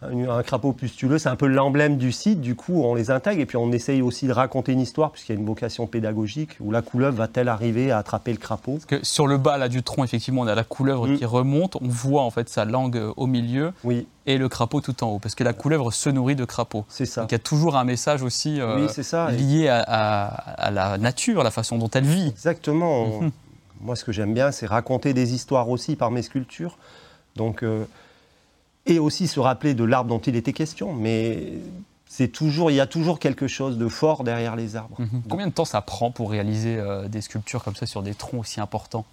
un, 0.02 0.28
un 0.28 0.42
crapaud 0.42 0.72
pustuleux, 0.72 1.18
c'est 1.18 1.28
un 1.28 1.36
peu 1.36 1.46
l'emblème 1.46 1.96
du 1.96 2.12
site. 2.12 2.40
Du 2.40 2.54
coup, 2.54 2.82
on 2.84 2.94
les 2.94 3.10
intègre 3.10 3.40
et 3.40 3.46
puis 3.46 3.56
on 3.56 3.72
essaye 3.72 4.00
aussi 4.02 4.26
de 4.26 4.32
raconter 4.32 4.72
une 4.72 4.80
histoire 4.80 5.10
puisqu'il 5.10 5.32
y 5.34 5.36
a 5.36 5.40
une 5.40 5.46
vocation 5.46 5.86
pédagogique 5.86 6.50
où 6.60 6.70
la 6.70 6.82
couleuvre 6.82 7.16
va-t-elle 7.16 7.48
arriver 7.48 7.90
à 7.90 7.98
attraper 7.98 8.30
le 8.32 8.38
crapaud? 8.38 8.74
Parce 8.74 8.84
que 8.86 9.04
sur 9.04 9.26
le 9.26 9.38
bas 9.38 9.58
là, 9.58 9.68
du 9.68 9.82
tronc, 9.82 10.04
effectivement, 10.04 10.42
on 10.42 10.46
a 10.46 10.54
la 10.54 10.64
couleuvre 10.64 11.08
Mm. 11.08 11.16
qui 11.18 11.24
remonte. 11.24 11.76
On 11.82 11.88
voit 11.88 12.22
en 12.22 12.30
fait 12.30 12.48
sa 12.48 12.64
langue 12.64 12.96
euh, 12.96 13.12
au 13.16 13.26
milieu 13.26 13.72
Oui, 13.84 14.06
et 14.26 14.38
le 14.38 14.48
crapaud 14.48 14.80
tout 14.80 15.02
en 15.02 15.08
haut. 15.14 15.18
Parce 15.18 15.34
que 15.34 15.42
la 15.44 15.52
couleuvre 15.52 15.92
se 15.92 16.08
nourrit 16.10 16.36
de 16.36 16.44
crapauds. 16.44 16.84
c'est 16.88 17.06
ça. 17.06 17.22
Donc 17.22 17.30
il 17.32 17.34
y 17.34 17.36
a 17.36 17.40
toujours 17.40 17.76
un 17.76 17.84
message 17.84 18.22
aussi 18.22 18.60
euh, 18.60 18.86
oui, 18.86 19.02
ça. 19.02 19.30
Lié 19.32 19.68
à, 19.68 19.80
à- 19.86 20.26
à 20.66 20.70
la 20.70 20.98
nature, 20.98 21.42
la 21.42 21.50
façon 21.50 21.76
dont 21.78 21.90
elle 21.94 22.04
vit. 22.04 22.28
Exactement. 22.28 23.20
Moi, 23.80 23.94
ce 23.94 24.04
que 24.04 24.10
j'aime 24.12 24.34
bien, 24.34 24.50
c'est 24.52 24.66
raconter 24.66 25.12
des 25.14 25.34
histoires 25.34 25.68
aussi 25.68 25.94
par 25.94 26.10
mes 26.10 26.22
sculptures. 26.22 26.76
Donc, 27.36 27.62
euh, 27.62 27.84
et 28.88 28.98
aussi 28.98 29.28
se 29.28 29.38
rappeler 29.38 29.74
de 29.74 29.84
l'arbre 29.84 30.08
dont 30.08 30.18
il 30.18 30.34
était 30.34 30.52
question. 30.52 30.92
Mais 30.92 31.52
c'est 32.06 32.28
toujours, 32.28 32.70
il 32.70 32.74
y 32.74 32.80
a 32.80 32.86
toujours 32.86 33.18
quelque 33.20 33.46
chose 33.46 33.78
de 33.78 33.86
fort 33.86 34.24
derrière 34.24 34.56
les 34.56 34.74
arbres. 34.76 34.96
Mhm. 34.98 35.22
Combien 35.28 35.46
de 35.46 35.52
temps 35.52 35.64
ça 35.64 35.80
prend 35.82 36.10
pour 36.10 36.30
réaliser 36.30 36.76
euh, 36.76 37.06
des 37.06 37.20
sculptures 37.20 37.62
comme 37.62 37.76
ça 37.76 37.86
sur 37.86 38.02
des 38.02 38.14
troncs 38.14 38.40
aussi 38.40 38.60
importants? 38.60 39.04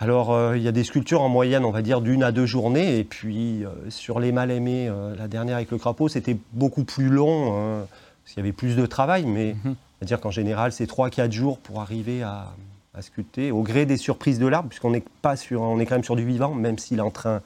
Alors, 0.00 0.32
euh, 0.32 0.56
il 0.56 0.62
y 0.62 0.68
a 0.68 0.72
des 0.72 0.84
sculptures 0.84 1.22
en 1.22 1.28
moyenne, 1.28 1.64
on 1.64 1.72
va 1.72 1.82
dire, 1.82 2.00
d'une 2.00 2.22
à 2.22 2.30
deux 2.30 2.46
journées. 2.46 2.98
Et 2.98 3.04
puis, 3.04 3.64
euh, 3.64 3.70
sur 3.88 4.20
les 4.20 4.30
mal 4.30 4.50
aimés, 4.52 4.86
euh, 4.88 5.16
la 5.16 5.26
dernière 5.26 5.56
avec 5.56 5.72
le 5.72 5.78
crapaud, 5.78 6.08
c'était 6.08 6.36
beaucoup 6.52 6.84
plus 6.84 7.08
long, 7.08 7.56
hein, 7.58 7.86
parce 8.22 8.34
qu'il 8.34 8.40
y 8.42 8.46
avait 8.46 8.52
plus 8.52 8.76
de 8.76 8.86
travail. 8.86 9.24
Mais 9.26 9.56
Mhm. 9.64 9.74
c'est-à-dire 9.98 10.20
qu'en 10.20 10.30
général, 10.30 10.70
c'est 10.70 10.86
3-4 10.86 11.32
jours 11.32 11.58
pour 11.58 11.80
arriver 11.80 12.22
à, 12.22 12.52
à 12.94 13.02
sculpter, 13.02 13.50
au 13.50 13.62
gré 13.62 13.86
des 13.86 13.96
surprises 13.96 14.38
de 14.38 14.46
l'arbre, 14.46 14.68
puisqu'on 14.68 14.90
n'est 14.90 15.02
pas 15.22 15.34
sur, 15.34 15.62
on 15.62 15.80
est 15.80 15.86
quand 15.86 15.96
même 15.96 16.04
sur 16.04 16.14
du 16.16 16.24
vivant, 16.24 16.54
même 16.54 16.78
s'il 16.78 16.98
est 16.98 17.02
en 17.02 17.10
train, 17.10 17.40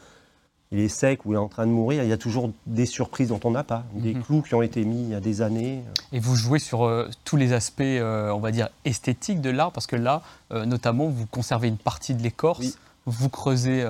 il 0.73 0.81
est 0.81 0.89
sec 0.89 1.25
ou 1.27 1.33
il 1.33 1.35
est 1.37 1.39
en 1.39 1.49
train 1.49 1.67
de 1.67 1.71
mourir, 1.71 2.03
il 2.03 2.09
y 2.09 2.13
a 2.13 2.17
toujours 2.17 2.51
des 2.67 2.87
surprises 2.87 3.29
dont 3.29 3.39
on 3.45 3.51
n'a 3.53 3.63
pas, 3.63 3.85
des 3.95 4.15
Mhm. 4.15 4.23
clous 4.23 4.43
qui 4.43 4.55
ont 4.55 4.63
été 4.63 4.85
mis 4.85 5.03
il 5.03 5.11
y 5.11 5.15
a 5.15 5.21
des 5.21 5.43
années. 5.43 5.83
Et 6.13 6.19
vous 6.19 6.35
jouez 6.35 6.59
sur 6.59 6.85
euh, 6.87 7.09
tous 7.25 7.37
les 7.37 7.53
aspects, 7.53 7.83
euh, 7.83 8.31
on 8.31 8.41
va 8.41 8.51
dire, 8.51 8.69
esthétiques 8.85 9.41
de 9.43 9.51
l'arbre, 9.51 9.73
parce 9.73 9.87
que 9.87 9.97
là, 9.97 10.23
euh, 10.53 10.65
notamment, 10.65 11.07
vous 11.09 11.27
conservez 11.27 11.69
une 11.69 11.77
partie 11.77 12.15
de 12.15 12.23
l'écorce, 12.23 12.59
Oui. 12.61 12.75
vous 13.07 13.29
creusez 13.29 13.85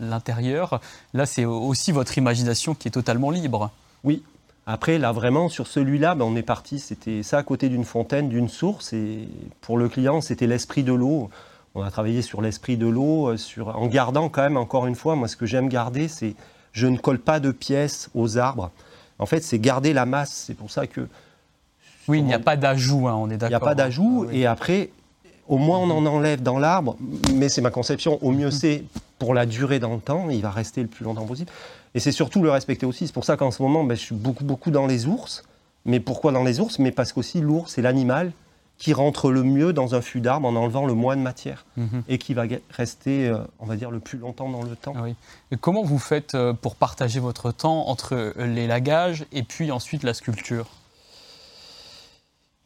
l'intérieur. 0.00 0.80
Là, 1.14 1.26
c'est 1.26 1.44
aussi 1.44 1.92
votre 1.92 2.16
imagination 2.18 2.74
qui 2.74 2.88
est 2.88 2.92
totalement 2.92 3.30
libre. 3.30 3.70
Oui. 4.04 4.22
Après, 4.66 4.98
là, 4.98 5.10
vraiment, 5.10 5.48
sur 5.48 5.66
celui-là, 5.66 6.14
ben, 6.14 6.24
on 6.24 6.36
est 6.36 6.42
parti, 6.42 6.78
c'était 6.78 7.22
ça 7.24 7.38
à 7.38 7.42
côté 7.42 7.68
d'une 7.68 7.84
fontaine, 7.84 8.28
d'une 8.28 8.48
source. 8.48 8.92
Et 8.92 9.28
pour 9.60 9.76
le 9.76 9.88
client, 9.88 10.20
c'était 10.20 10.46
l'esprit 10.46 10.84
de 10.84 10.92
l'eau. 10.92 11.30
On 11.74 11.82
a 11.82 11.90
travaillé 11.90 12.22
sur 12.22 12.42
l'esprit 12.42 12.76
de 12.76 12.86
l'eau, 12.86 13.28
euh, 13.28 13.36
sur... 13.36 13.68
en 13.76 13.86
gardant 13.86 14.28
quand 14.28 14.42
même, 14.42 14.56
encore 14.56 14.86
une 14.86 14.94
fois, 14.94 15.16
moi, 15.16 15.28
ce 15.28 15.36
que 15.36 15.46
j'aime 15.46 15.68
garder, 15.68 16.08
c'est 16.08 16.34
je 16.72 16.86
ne 16.86 16.96
colle 16.96 17.18
pas 17.18 17.40
de 17.40 17.50
pièces 17.50 18.10
aux 18.14 18.38
arbres. 18.38 18.70
En 19.18 19.26
fait, 19.26 19.42
c'est 19.42 19.58
garder 19.58 19.92
la 19.92 20.06
masse. 20.06 20.44
C'est 20.46 20.54
pour 20.54 20.70
ça 20.70 20.86
que 20.86 21.08
Oui, 22.08 22.18
il 22.18 22.24
n'y 22.24 22.34
a 22.34 22.38
pas 22.38 22.56
d'ajout, 22.56 23.08
hein, 23.08 23.14
on 23.14 23.30
est 23.30 23.34
il 23.34 23.38
d'accord. 23.38 23.48
n'y 23.50 23.54
a 23.54 23.60
pas 23.60 23.74
d'ajout. 23.74 24.24
Ah 24.26 24.30
oui. 24.32 24.40
Et 24.40 24.46
après, 24.46 24.90
au 25.48 25.58
moins, 25.58 25.78
on 25.78 25.90
en 25.90 26.04
enlève 26.06 26.42
dans 26.42 26.58
l'arbre. 26.58 26.96
Mais 27.34 27.48
c'est 27.48 27.60
ma 27.60 27.70
conception. 27.70 28.18
Au 28.22 28.32
mieux, 28.32 28.50
c'est 28.50 28.84
pour 29.18 29.34
la 29.34 29.46
durée 29.46 29.78
dans 29.78 29.94
le 29.94 30.00
temps. 30.00 30.28
Il 30.30 30.42
va 30.42 30.50
rester 30.50 30.82
le 30.82 30.88
plus 30.88 31.04
longtemps 31.04 31.26
possible. 31.26 31.50
Et 31.94 32.00
c'est 32.00 32.12
surtout 32.12 32.42
le 32.42 32.50
respecter 32.50 32.86
aussi. 32.86 33.06
C'est 33.06 33.12
pour 33.12 33.24
ça 33.24 33.36
qu'en 33.36 33.50
ce 33.50 33.62
moment, 33.62 33.84
ben, 33.84 33.94
je 33.96 34.00
suis 34.02 34.14
beaucoup, 34.14 34.44
beaucoup 34.44 34.70
dans 34.70 34.86
les 34.86 35.06
ours. 35.06 35.44
Mais 35.84 36.00
pourquoi 36.00 36.32
dans 36.32 36.44
les 36.44 36.60
ours? 36.60 36.78
Mais 36.78 36.90
parce 36.90 37.12
qu'aussi 37.12 37.40
l'ours, 37.40 37.72
c'est 37.72 37.82
l'animal 37.82 38.32
qui 38.82 38.92
rentre 38.94 39.30
le 39.30 39.44
mieux 39.44 39.72
dans 39.72 39.94
un 39.94 40.00
fût 40.00 40.20
d'arbre 40.20 40.48
en 40.48 40.56
enlevant 40.56 40.86
le 40.86 40.94
moins 40.94 41.14
de 41.16 41.20
matière 41.22 41.64
Mhm. 41.76 42.02
et 42.08 42.18
qui 42.18 42.34
va 42.34 42.46
rester, 42.70 43.28
euh, 43.28 43.38
on 43.60 43.66
va 43.66 43.76
dire, 43.76 43.92
le 43.92 44.00
plus 44.00 44.18
longtemps 44.18 44.50
dans 44.50 44.64
le 44.64 44.74
temps. 44.74 44.92
Ah 44.96 45.02
oui. 45.04 45.14
Et 45.52 45.56
comment 45.56 45.84
vous 45.84 46.00
faites 46.00 46.34
euh, 46.34 46.52
pour 46.52 46.74
partager 46.74 47.20
votre 47.20 47.52
temps 47.52 47.86
entre 47.88 48.14
euh, 48.14 48.32
les 48.46 48.66
lagages 48.66 49.24
et 49.30 49.44
puis 49.44 49.70
ensuite 49.70 50.02
la 50.02 50.14
sculpture? 50.14 50.66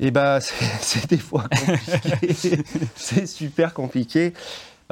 Et 0.01 0.11
ben, 0.11 0.41
c'est 0.41 0.55
c'est 0.81 1.07
des 1.11 1.19
fois 1.19 1.45
compliqué. 1.49 2.59
c'est 2.97 3.27
super 3.27 3.75
compliqué. 3.75 4.33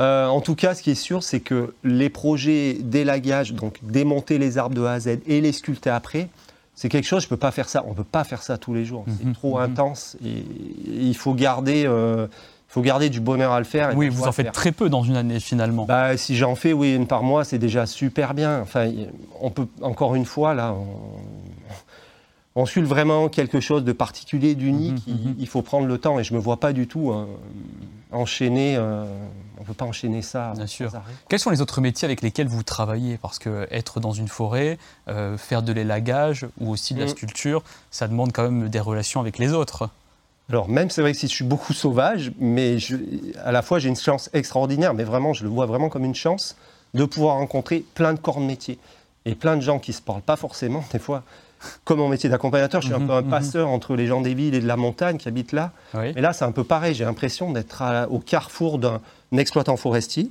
Euh, 0.00 0.26
en 0.26 0.42
tout 0.42 0.54
cas, 0.56 0.74
ce 0.74 0.82
qui 0.82 0.90
est 0.90 0.94
sûr, 0.94 1.22
c'est 1.22 1.40
que 1.40 1.72
les 1.84 2.10
projets 2.10 2.74
d'élagage, 2.80 3.54
donc 3.54 3.78
démonter 3.82 4.36
les 4.38 4.58
arbres 4.58 4.74
de 4.76 4.84
A 4.84 4.92
à 4.92 5.00
Z 5.00 5.20
et 5.26 5.40
les 5.40 5.52
sculpter 5.52 5.88
après, 5.90 6.28
c'est 6.74 6.88
quelque 6.88 7.06
chose, 7.06 7.22
je 7.22 7.28
peux 7.28 7.36
pas 7.36 7.50
faire 7.50 7.68
ça. 7.68 7.84
On 7.86 7.94
peut 7.94 8.04
pas 8.04 8.24
faire 8.24 8.42
ça 8.42 8.58
tous 8.58 8.74
les 8.74 8.84
jours. 8.84 9.04
C'est 9.18 9.24
Mhm, 9.26 9.34
trop 9.34 9.58
mhm. 9.58 9.64
intense 9.64 10.16
et, 10.24 10.30
et 10.38 10.44
il 10.86 11.16
faut 11.16 11.34
garder, 11.34 11.84
euh, 11.86 12.26
faut 12.68 12.82
garder 12.82 13.10
du 13.10 13.20
bonheur 13.20 13.52
à 13.52 13.58
le 13.60 13.64
faire. 13.64 13.92
et 13.92 13.94
Oui, 13.94 14.08
vous 14.08 14.24
en 14.26 14.32
faites 14.32 14.46
faire. 14.46 14.52
très 14.52 14.72
peu 14.72 14.88
dans 14.88 15.02
une 15.04 15.16
année 15.16 15.38
finalement. 15.40 15.84
Bah, 15.84 16.16
si 16.16 16.34
j'en 16.36 16.54
fais, 16.56 16.72
oui, 16.72 16.94
une 16.94 17.06
par 17.06 17.22
mois, 17.22 17.44
c'est 17.44 17.58
déjà 17.58 17.86
super 17.86 18.34
bien. 18.34 18.60
Enfin, 18.60 18.90
on 19.40 19.50
peut, 19.50 19.66
encore 19.82 20.14
une 20.16 20.24
fois, 20.24 20.54
là, 20.54 20.72
on, 20.74 20.86
on 22.56 22.66
sculpte 22.66 22.88
vraiment 22.88 23.28
quelque 23.28 23.60
chose 23.60 23.84
de 23.84 23.92
particulier, 23.92 24.54
d'unique. 24.54 25.06
Mhm, 25.06 25.14
il, 25.22 25.28
mhm. 25.30 25.34
il 25.38 25.48
faut 25.48 25.62
prendre 25.62 25.86
le 25.86 25.98
temps 25.98 26.18
et 26.18 26.24
je 26.24 26.34
me 26.34 26.38
vois 26.38 26.58
pas 26.58 26.72
du 26.72 26.86
tout 26.86 27.10
hein, 27.12 27.26
enchaîner. 28.12 28.76
euh, 28.76 29.04
on 29.58 29.64
peut 29.64 29.72
pas 29.74 29.84
enchaîner 29.84 30.20
ça. 30.20 30.52
Bien 30.56 30.66
sûr. 30.66 30.90
Quels 31.28 31.38
sont 31.38 31.50
les 31.50 31.60
autres 31.60 31.80
métiers 31.80 32.04
avec 32.06 32.22
lesquels 32.22 32.48
vous 32.48 32.62
travaillez? 32.62 33.16
Parce 33.18 33.38
que 33.38 33.66
être 33.70 34.00
dans 34.00 34.12
une 34.12 34.28
forêt, 34.28 34.78
euh, 35.08 35.38
faire 35.38 35.62
de 35.62 35.72
l'élagage 35.72 36.46
ou 36.60 36.70
aussi 36.70 36.92
de 36.94 37.00
la 37.00 37.06
Mm. 37.06 37.10
sculpture, 37.10 37.62
ça 37.90 38.08
demande 38.08 38.32
quand 38.32 38.42
même 38.42 38.68
des 38.68 38.80
relations 38.80 39.20
avec 39.20 39.38
les 39.38 39.52
autres. 39.52 39.88
Alors, 40.50 40.68
même, 40.68 40.90
c'est 40.90 41.00
vrai 41.00 41.12
que 41.12 41.18
si 41.18 41.28
je 41.28 41.32
suis 41.32 41.44
beaucoup 41.44 41.72
sauvage, 41.72 42.32
mais 42.38 42.78
je- 42.78 42.96
à 43.42 43.52
la 43.52 43.62
fois, 43.62 43.78
j'ai 43.78 43.88
une 43.88 43.96
chance 43.96 44.28
extraordinaire, 44.34 44.92
mais 44.92 45.04
vraiment, 45.04 45.32
je 45.32 45.44
le 45.44 45.48
vois 45.48 45.64
vraiment 45.66 45.88
comme 45.88 46.04
une 46.04 46.14
chance 46.14 46.56
de 46.92 47.04
pouvoir 47.06 47.36
rencontrer 47.36 47.84
plein 47.94 48.12
de 48.12 48.18
corps 48.18 48.40
de 48.40 48.44
métier 48.44 48.78
et 49.24 49.34
plein 49.34 49.56
de 49.56 49.62
gens 49.62 49.78
qui 49.78 49.94
se 49.94 50.02
parlent 50.02 50.20
pas 50.20 50.36
forcément, 50.36 50.84
des 50.92 50.98
fois. 50.98 51.22
Comme 51.84 51.98
mon 51.98 52.08
métier 52.08 52.28
d'accompagnateur, 52.30 52.80
je 52.82 52.86
suis 52.88 52.96
Mhm, 52.96 53.02
un 53.02 53.06
peu 53.06 53.12
un 53.12 53.22
mhm. 53.22 53.30
passeur 53.30 53.68
entre 53.68 53.94
les 53.96 54.06
gens 54.06 54.20
des 54.20 54.34
villes 54.34 54.54
et 54.54 54.60
de 54.60 54.66
la 54.66 54.76
montagne 54.76 55.16
qui 55.18 55.28
habitent 55.28 55.52
là. 55.52 55.72
Oui. 55.94 56.12
Et 56.16 56.20
là, 56.20 56.32
c'est 56.32 56.44
un 56.44 56.52
peu 56.52 56.64
pareil. 56.64 56.94
J'ai 56.94 57.04
l'impression 57.04 57.52
d'être 57.52 57.82
au 58.10 58.18
carrefour 58.18 58.78
d'un 58.78 59.00
exploitant 59.36 59.76
forestier, 59.76 60.30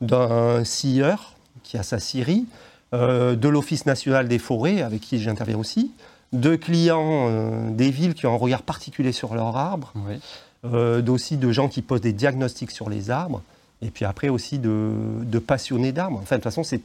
d'un 0.00 0.64
scieur 0.64 1.34
qui 1.62 1.76
a 1.78 1.82
sa 1.82 1.98
scierie, 1.98 2.46
euh, 2.94 3.34
de 3.36 3.48
l'Office 3.48 3.86
national 3.86 4.28
des 4.28 4.38
forêts, 4.38 4.82
avec 4.82 5.00
qui 5.00 5.20
j'interviens 5.20 5.58
aussi, 5.58 5.92
de 6.32 6.56
clients 6.56 7.28
euh, 7.28 7.70
des 7.70 7.90
villes 7.90 8.14
qui 8.14 8.26
ont 8.26 8.34
un 8.34 8.38
regard 8.38 8.62
particulier 8.62 9.12
sur 9.12 9.34
leurs 9.34 9.56
arbres, 9.56 9.92
Oui. 9.94 10.18
euh, 10.64 11.04
aussi 11.06 11.36
de 11.36 11.52
gens 11.52 11.68
qui 11.68 11.82
posent 11.82 12.00
des 12.00 12.12
diagnostics 12.12 12.70
sur 12.70 12.90
les 12.90 13.10
arbres, 13.10 13.42
et 13.80 13.90
puis 13.90 14.04
après 14.04 14.28
aussi 14.28 14.58
de, 14.58 14.90
de 15.22 15.38
passionnés 15.38 15.92
d'arbres. 15.92 16.18
Enfin, 16.22 16.36
de 16.36 16.40
toute 16.40 16.44
façon, 16.44 16.64
c'est 16.64 16.80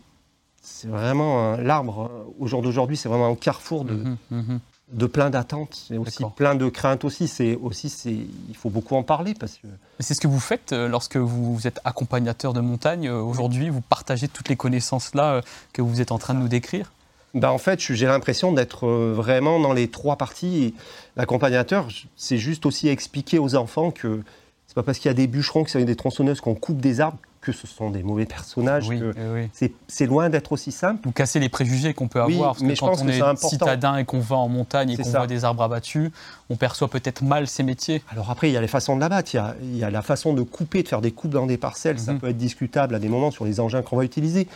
c'est 0.70 0.88
vraiment 0.90 1.56
l'arbre, 1.58 2.10
euh, 2.12 2.34
au 2.40 2.48
jour 2.48 2.62
d'aujourd'hui, 2.62 2.98
c'est 2.98 3.10
vraiment 3.10 3.28
un 3.28 3.36
carrefour 3.36 3.86
de, 3.86 3.94
Mhm, 3.94 4.18
mhm. 4.32 4.60
de 4.92 5.06
plein 5.06 5.30
d'attentes 5.30 5.88
et 5.92 5.98
aussi 5.98 6.24
plein 6.36 6.56
de 6.56 6.68
craintes 6.70 7.06
aussi. 7.06 7.28
C'est 7.28 7.56
aussi, 7.56 7.90
c'est, 7.90 8.12
il 8.14 8.56
faut 8.56 8.70
beaucoup 8.70 8.96
en 8.96 9.04
parler 9.04 9.34
parce 9.34 9.54
que 9.58 9.68
C'est 10.00 10.14
ce 10.14 10.20
que 10.22 10.28
vous 10.28 10.40
faites 10.40 10.74
euh, 10.74 10.88
lorsque 10.88 11.18
vous 11.18 11.66
êtes 11.68 11.80
accompagnateur 11.86 12.54
de 12.54 12.60
montagne. 12.62 13.08
euh, 13.08 13.22
Aujourd'hui, 13.22 13.70
vous 13.70 13.82
partagez 13.82 14.28
toutes 14.28 14.50
les 14.50 14.56
connaissances 14.58 15.16
là 15.16 15.34
euh, 15.36 15.42
que 15.74 15.82
vous 15.82 16.02
êtes 16.02 16.12
en 16.12 16.18
train 16.18 16.34
de 16.34 16.40
nous 16.40 16.48
décrire? 16.50 16.92
Ben, 17.34 17.50
en 17.50 17.58
fait, 17.58 17.80
j'ai 17.80 18.06
l'impression 18.06 18.52
d'être 18.52 18.88
vraiment 18.88 19.60
dans 19.60 19.74
les 19.74 19.90
trois 19.90 20.16
parties. 20.16 20.74
L'accompagnateur, 21.18 21.88
c'est 22.16 22.38
juste 22.38 22.66
aussi 22.66 22.88
expliquer 22.88 23.40
aux 23.40 23.56
enfants 23.56 23.92
que 23.92 24.22
c'est 24.66 24.76
pas 24.76 24.84
parce 24.84 24.98
qu'il 25.00 25.10
y 25.10 25.12
a 25.12 25.14
des 25.14 25.28
bûcherons, 25.28 25.64
que 25.64 25.70
c'est 25.72 25.84
des 25.84 25.96
tronçonneuses 25.96 26.42
qu'on 26.42 26.56
coupe 26.56 26.80
des 26.80 27.00
arbres 27.02 27.18
que 27.48 27.54
ce 27.58 27.66
sont 27.66 27.90
des 27.90 28.04
mauvais 28.04 28.26
personnages. 28.26 28.88
Oui, 28.90 29.00
que 29.00 29.14
oui, 29.18 29.48
oui. 29.62 29.72
c'est, 29.88 30.06
loin 30.06 30.30
d'être 30.30 30.52
aussi 30.52 30.72
simple. 30.74 31.02
Vous 31.06 31.12
cassez 31.14 31.40
les 31.40 31.48
préjugés 31.50 31.94
qu'on 31.94 32.08
peut 32.10 32.22
Oui, 32.26 32.36
avoir. 32.36 32.56
mais 32.62 32.70
que 32.70 32.76
je 32.76 32.80
quand 32.82 32.88
pense 32.90 33.02
on 33.02 33.06
que 33.06 33.10
est 33.12 33.14
c'est 33.14 33.22
important. 33.22 33.48
citadin 33.50 33.98
et 33.98 34.06
qu'on 34.06 34.20
va 34.20 34.36
en 34.36 34.50
montagne 34.50 34.90
et 34.92 34.98
qu'on 34.98 35.10
voit 35.10 35.28
des 35.28 35.46
arbres 35.46 35.64
abattus, 35.64 36.12
on 36.50 36.56
perçoit 36.58 36.90
peut-être 36.90 37.22
mal 37.24 37.48
ces 37.48 37.64
métiers. 37.64 38.04
Alors 38.12 38.30
après, 38.32 38.50
il 38.50 38.54
y 38.54 38.58
a 38.58 38.62
les 38.62 38.68
façons 38.68 38.96
de 38.96 39.02
l'abattre, 39.02 39.34
il 39.34 39.38
y 39.38 39.40
a, 39.40 39.56
il 39.62 39.78
y 39.78 39.84
a 39.84 39.90
la 39.90 40.02
façon 40.02 40.34
de 40.34 40.42
couper, 40.42 40.84
de 40.84 40.88
faire 40.90 41.02
des 41.02 41.12
coupes 41.12 41.32
dans 41.32 41.46
des 41.46 41.58
parcelles. 41.58 42.00
Ça 42.00 42.12
Mhm. 42.14 42.20
peut 42.20 42.28
être 42.30 42.38
discutable 42.38 42.96
à 42.96 43.00
des 43.00 43.08
moments 43.08 43.32
sur 43.32 43.46
les 43.46 43.60
engins 43.62 43.82
qu'on 43.82 43.96
va 43.98 44.04
utiliser. 44.04 44.48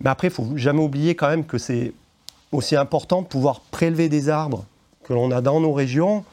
Mais 0.00 0.10
après, 0.10 0.28
il 0.28 0.32
faut 0.32 0.48
jamais 0.56 0.80
oublier 0.82 1.14
quand 1.14 1.28
même 1.28 1.44
que 1.44 1.58
c'est 1.58 1.92
aussi 2.52 2.76
important 2.76 3.22
de 3.22 3.26
pouvoir 3.26 3.60
prélever 3.60 4.08
des 4.08 4.28
arbres 4.30 4.64
que 5.04 5.12
l'on 5.12 5.30
a 5.30 5.40
dans 5.42 5.60
nos 5.60 5.72
régions 5.72 6.24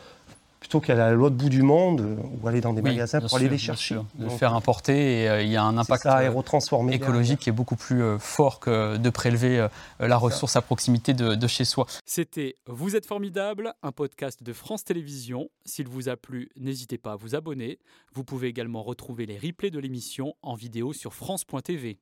plutôt 0.64 0.80
qu'aller 0.80 1.02
à 1.02 1.12
l'autre 1.12 1.36
bout 1.36 1.50
du 1.50 1.62
monde 1.62 2.00
euh, 2.00 2.16
ou 2.42 2.48
aller 2.48 2.62
dans 2.62 2.72
des 2.72 2.82
Oui, 2.82 2.92
magasins 2.92 3.20
pour 3.20 3.36
aller 3.36 3.50
les 3.50 3.58
chercher. 3.58 3.96
sûr. 3.96 4.06
De 4.16 4.28
Donc, 4.28 4.40
faire 4.40 4.54
importer, 4.54 5.24
et 5.24 5.30
euh, 5.30 5.42
il 5.42 5.50
y 5.50 5.58
a 5.58 5.64
un 5.64 5.78
impact 5.78 6.04
ça, 6.04 6.20
euh, 6.20 6.90
écologique 6.90 7.40
qui 7.40 7.50
est 7.50 7.54
beaucoup 7.54 7.76
plus 7.76 8.02
euh, 8.02 8.18
fort 8.18 8.62
que 8.62 8.96
de 8.96 9.10
prélever 9.10 9.60
euh, 9.60 9.68
la 10.00 10.16
ressource 10.16 10.56
à 10.56 10.62
proximité 10.62 11.14
de, 11.14 11.36
de 11.36 11.48
chez 11.48 11.66
soi. 11.66 11.86
C'était 12.06 12.56
Vous 12.68 12.96
êtes 12.96 13.06
formidable, 13.06 13.74
un 13.84 13.92
podcast 13.92 14.42
de 14.42 14.54
France 14.54 14.86
Télévisions. 14.86 15.50
S'il 15.66 15.90
vous 15.90 16.08
a 16.08 16.16
plu, 16.16 16.50
n'hésitez 16.56 16.98
pas 16.98 17.12
à 17.12 17.16
vous 17.18 17.36
abonner. 17.36 17.78
Vous 18.14 18.24
pouvez 18.24 18.48
également 18.48 18.84
retrouver 18.84 19.26
les 19.26 19.38
replays 19.38 19.70
de 19.72 19.80
l'émission 19.80 20.34
en 20.42 20.56
vidéo 20.56 20.94
sur 20.94 21.14
France.tv. 21.14 22.00